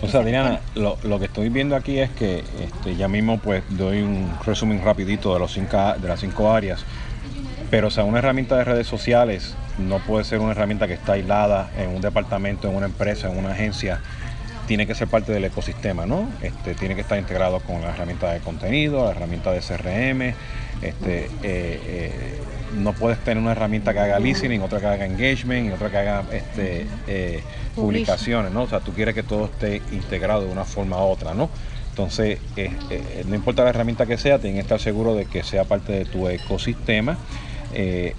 O 0.03 0.09
sea, 0.09 0.21
Adriana, 0.21 0.61
lo, 0.75 0.97
que 1.21 1.27
estoy 1.27 1.49
viendo 1.49 1.77
aquí 1.77 2.01
es 2.01 2.11
que 2.11 2.43
este, 2.61 2.97
ya 2.97 3.07
mismo 3.07 3.39
pues 3.39 3.63
doy 3.71 4.03
un 4.03 4.33
resumen 4.45 4.85
rapidito 4.85 5.33
de, 5.33 5.39
de 5.39 6.09
las 6.09 6.21
cinco 6.21 6.53
áreas, 6.53 6.85
pero 7.71 7.87
o 7.87 7.91
sea, 7.91 8.03
una 8.03 8.19
herramienta 8.19 8.57
de 8.57 8.65
redes 8.65 8.89
sociales 8.89 9.55
no 9.79 10.01
puede 10.01 10.25
ser 10.25 10.41
una 10.41 10.51
herramienta 10.51 10.89
que 10.89 10.95
está 10.95 11.13
aislada 11.13 11.71
en 11.79 11.91
un 11.91 12.01
departamento, 12.01 12.69
en 12.69 12.75
una 12.75 12.87
empresa, 12.87 13.31
en 13.31 13.39
una 13.39 13.53
agencia, 13.53 14.01
tiene 14.67 14.87
que 14.87 14.95
ser 14.95 15.09
parte 15.09 15.33
del 15.33 15.45
ecosistema, 15.45 16.07
¿no? 16.07 16.29
Este, 16.41 16.75
tiene 16.75 16.95
que 16.95 17.01
estar 17.01 17.19
integrado 17.19 17.61
con 17.61 17.81
la 17.83 17.91
herramienta 17.91 18.33
de 18.33 18.41
contenido, 18.41 19.05
la 19.05 19.11
herramienta 19.11 19.51
de 19.53 19.61
CRM, 19.61 20.35
este, 20.83 21.25
eh, 21.25 21.31
eh, 21.43 22.13
no 22.77 22.93
puedes 22.93 23.19
tener 23.19 23.43
una 23.43 23.53
herramienta 23.53 23.93
que 23.93 24.01
haga 24.01 24.19
listening, 24.19 24.61
otra 24.61 24.81
que 24.81 24.87
haga 24.87 25.07
engagement 25.07 25.69
y 25.69 25.73
otra 25.73 25.91
que 25.91 25.99
haga 25.99 26.25
este, 26.33 26.87
eh, 27.07 27.43
publicaciones, 27.75 28.53
¿no? 28.53 28.63
O 28.63 28.69
sea, 28.69 28.81
tú 28.81 28.93
quieres 28.93 29.15
que 29.15 29.23
todo 29.23 29.47
esté 29.47 29.83
integrado 29.93 30.45
de 30.47 30.53
una 30.53 30.65
forma 30.65 30.97
u 30.97 31.09
otra, 31.09 31.35
¿no? 31.35 31.51
Entonces, 31.91 32.39
no 33.27 33.35
importa 33.35 33.65
la 33.65 33.69
herramienta 33.69 34.07
que 34.07 34.17
sea, 34.17 34.39
tienes 34.39 34.57
que 34.57 34.63
estar 34.63 34.81
seguro 34.81 35.15
de 35.15 35.27
que 35.27 35.43
sea 35.43 35.65
parte 35.65 35.93
de 35.93 36.05
tu 36.07 36.27
ecosistema, 36.27 37.19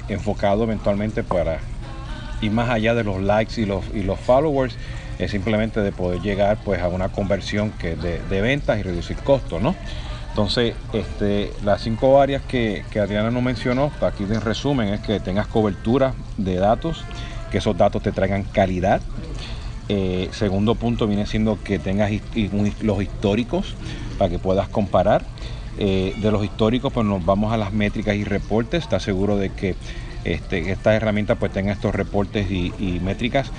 enfocado 0.10 0.66
eventualmente 0.66 1.24
para 1.24 1.58
ir 2.44 2.52
más 2.52 2.70
allá 2.70 2.94
de 2.94 3.04
los 3.04 3.20
likes 3.20 3.60
y 3.60 3.66
los, 3.66 3.84
y 3.96 4.04
los 4.04 4.20
followers, 4.20 4.76
es 5.20 5.32
simplemente 5.32 5.82
de 5.82 5.92
poder 5.92 6.22
llegar 6.22 6.58
pues 6.64 6.82
a 6.82 6.88
una 6.88 7.10
conversión 7.10 7.72
que 7.72 7.96
de, 7.96 8.20
de 8.20 8.42
ventas 8.42 8.80
y 8.80 8.84
reducir 8.84 9.18
costos, 9.18 9.62
¿no? 9.62 9.76
Entonces, 10.34 10.74
este, 10.94 11.52
las 11.64 11.84
cinco 11.84 12.20
áreas 12.20 12.42
que, 12.42 12.84
Adriana 13.00 13.30
nos 13.30 13.44
mencionó, 13.44 13.92
aquí 14.02 14.24
en 14.24 14.42
resumen, 14.42 14.88
es 14.88 15.00
que 15.02 15.20
tengas 15.20 15.46
cobertura 15.46 16.16
de 16.38 16.56
datos, 16.56 17.06
que 17.52 17.60
esos 17.60 17.78
datos 17.78 18.02
te 18.02 18.12
traigan 18.12 18.42
calidad. 18.42 19.00
Eh, 19.90 20.30
segundo 20.32 20.74
punto 20.74 21.06
viene 21.06 21.28
siendo 21.28 21.62
que 21.62 21.78
tengas 21.78 22.12
los 22.82 23.04
históricos 23.04 23.76
para 24.18 24.32
que 24.32 24.40
puedas 24.40 24.68
comparar. 24.70 25.24
Eh, 25.78 26.16
de 26.18 26.32
los 26.32 26.44
históricos, 26.44 26.92
pues 26.92 27.06
nos 27.06 27.24
vamos 27.24 27.54
a 27.54 27.58
las 27.58 27.72
métricas 27.72 28.16
y 28.16 28.24
reportes. 28.24 28.82
Está 28.82 29.00
seguro 29.00 29.38
de 29.38 29.52
que 29.52 29.76
este, 30.24 30.72
esta 30.72 30.96
herramienta 30.96 31.36
pues 31.36 31.52
tenga 31.52 31.74
estos 31.74 31.94
reportes 31.94 32.50
y 32.50 33.00
métricas 33.04 33.52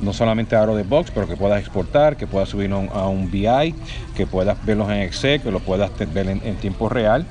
no 0.00 0.12
solamente 0.12 0.56
a 0.56 0.66
de 0.66 0.82
box, 0.82 1.10
pero 1.12 1.28
que 1.28 1.36
puedas 1.36 1.60
exportar, 1.60 2.16
que 2.16 2.26
puedas 2.26 2.48
subir 2.48 2.72
a 2.72 3.08
un 3.08 3.30
BI, 3.30 3.74
que 4.16 4.26
puedas 4.26 4.64
verlos 4.64 4.88
en 4.90 5.02
Excel, 5.02 5.40
que 5.40 5.50
los 5.50 5.62
puedas 5.62 5.90
ver 6.12 6.28
en, 6.28 6.56
tiempo 6.56 6.88
real. 6.88 7.26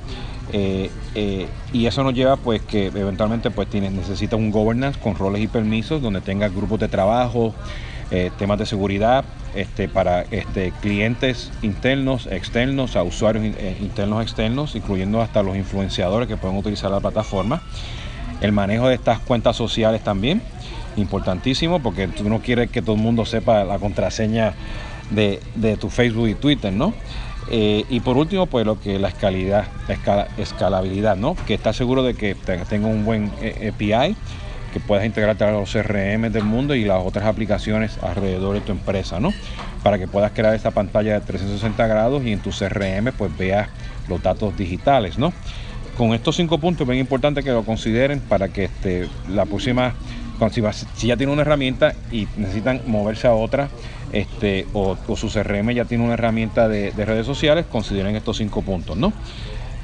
Eh, 0.52 0.90
eh, 1.14 1.46
y 1.72 1.86
eso 1.86 2.02
nos 2.02 2.12
lleva 2.12 2.36
pues 2.36 2.60
que 2.62 2.86
eventualmente 2.86 3.50
pues 3.50 3.68
tienes, 3.68 3.92
necesitas 3.92 4.38
un 4.38 4.50
governance 4.50 4.98
con 4.98 5.14
roles 5.14 5.42
y 5.42 5.46
permisos 5.46 6.02
donde 6.02 6.20
tengas 6.20 6.52
grupos 6.52 6.80
de 6.80 6.88
trabajo, 6.88 7.54
eh, 8.10 8.32
temas 8.36 8.58
de 8.58 8.66
seguridad 8.66 9.24
este, 9.54 9.88
para 9.88 10.22
este, 10.22 10.72
clientes 10.80 11.52
internos, 11.62 12.26
externos, 12.26 12.96
a 12.96 13.04
usuarios 13.04 13.44
internos, 13.80 14.22
externos, 14.22 14.74
incluyendo 14.74 15.20
hasta 15.20 15.42
los 15.44 15.56
influenciadores 15.56 16.26
que 16.28 16.36
pueden 16.36 16.56
utilizar 16.56 16.90
la 16.90 17.00
plataforma. 17.00 17.62
El 18.40 18.52
manejo 18.52 18.88
de 18.88 18.94
estas 18.94 19.20
cuentas 19.20 19.54
sociales 19.56 20.02
también, 20.02 20.42
importantísimo 21.00 21.80
porque 21.80 22.08
tú 22.08 22.28
no 22.28 22.40
quieres 22.40 22.70
que 22.70 22.82
todo 22.82 22.96
el 22.96 23.02
mundo 23.02 23.24
sepa 23.24 23.64
la 23.64 23.78
contraseña 23.78 24.54
de, 25.10 25.76
tu 25.80 25.90
Facebook 25.90 26.28
y 26.28 26.34
Twitter, 26.34 26.72
¿no? 26.72 26.94
Eh, 27.50 27.84
y 27.88 28.00
por 28.00 28.16
último, 28.16 28.46
pues 28.46 28.64
lo 28.64 28.80
que 28.80 28.98
la 28.98 29.08
escalidad, 29.08 29.66
la 29.88 30.28
escalabilidad, 30.36 31.16
¿no? 31.16 31.34
Que 31.46 31.54
estás 31.54 31.76
seguro 31.76 32.02
de 32.02 32.14
que 32.14 32.36
tenga 32.68 32.86
un 32.86 33.04
buen 33.04 33.32
eh, 33.40 33.72
API, 33.74 34.14
que 34.72 34.80
puedas 34.80 35.04
integrarte 35.04 35.44
a 35.44 35.50
los 35.50 35.72
CRM 35.72 36.30
del 36.30 36.44
mundo 36.44 36.74
y 36.74 36.84
las 36.84 37.04
otras 37.04 37.24
aplicaciones 37.24 37.98
alrededor 38.02 38.54
de 38.54 38.60
tu 38.60 38.72
empresa, 38.72 39.18
¿no? 39.18 39.34
Para 39.82 39.98
que 39.98 40.06
puedas 40.06 40.32
crear 40.32 40.54
esta 40.54 40.70
pantalla 40.70 41.14
de 41.14 41.20
360 41.26 41.86
grados 41.86 42.24
y 42.24 42.32
en 42.32 42.40
tu 42.40 42.50
CRM 42.50 43.12
pues 43.16 43.36
veas 43.36 43.68
los 44.08 44.22
datos 44.22 44.56
digitales, 44.56 45.18
¿no? 45.18 45.32
Con 45.96 46.14
estos 46.14 46.36
cinco 46.36 46.58
puntos 46.58 46.82
es 46.82 46.88
bien 46.88 47.00
importante 47.00 47.42
que 47.42 47.50
lo 47.50 47.64
consideren 47.64 48.20
para 48.20 48.48
que 48.48 48.64
este, 48.64 49.08
la 49.28 49.44
próxima 49.44 49.94
si, 50.48 51.06
ya 51.06 51.16
tiene 51.16 51.32
una 51.32 51.42
herramienta 51.42 51.94
y 52.10 52.26
necesitan 52.36 52.80
moverse 52.86 53.26
a 53.26 53.34
otra, 53.34 53.68
este, 54.12 54.66
o, 54.72 54.96
su 55.16 55.28
CRM 55.28 55.70
ya 55.72 55.84
tiene 55.84 56.04
una 56.04 56.14
herramienta 56.14 56.68
de, 56.68 56.92
redes 56.92 57.26
sociales, 57.26 57.66
consideren 57.70 58.16
estos 58.16 58.38
cinco 58.38 58.62
puntos, 58.62 58.96
¿no? 58.96 59.12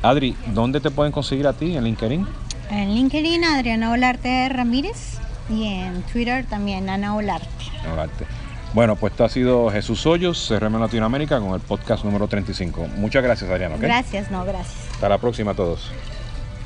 Adri, 0.02 0.34
¿dónde 0.54 0.80
te 0.80 0.90
pueden 0.90 1.12
conseguir 1.12 1.46
a 1.46 1.52
ti 1.52 1.76
en 1.76 1.84
LinkedIn? 1.84 2.26
En 2.70 2.94
LinkedIn, 2.94 3.44
Adriana 3.44 3.92
Olarte 3.92 4.48
Ramírez 4.48 5.18
y 5.50 5.64
en 5.64 6.02
Twitter 6.02 6.44
también 6.46 6.88
Ana 6.88 7.14
Olarte. 7.14 7.48
Olarte. 7.92 8.26
Bueno, 8.74 8.96
pues 8.96 9.12
esto 9.12 9.24
ha 9.24 9.28
sido 9.28 9.70
Jesús 9.70 10.04
Hoyos, 10.06 10.46
CRM 10.48 10.78
Latinoamérica, 10.78 11.40
con 11.40 11.54
el 11.54 11.60
podcast 11.60 12.04
número 12.04 12.28
35. 12.28 12.88
Muchas 12.96 13.22
gracias, 13.22 13.50
Adriana. 13.50 13.76
Gracias, 13.78 14.30
no, 14.30 14.44
gracias. 14.44 14.92
Hasta 14.92 15.08
la 15.08 15.18
próxima 15.18 15.52
a 15.52 15.54
todos. 15.54 15.90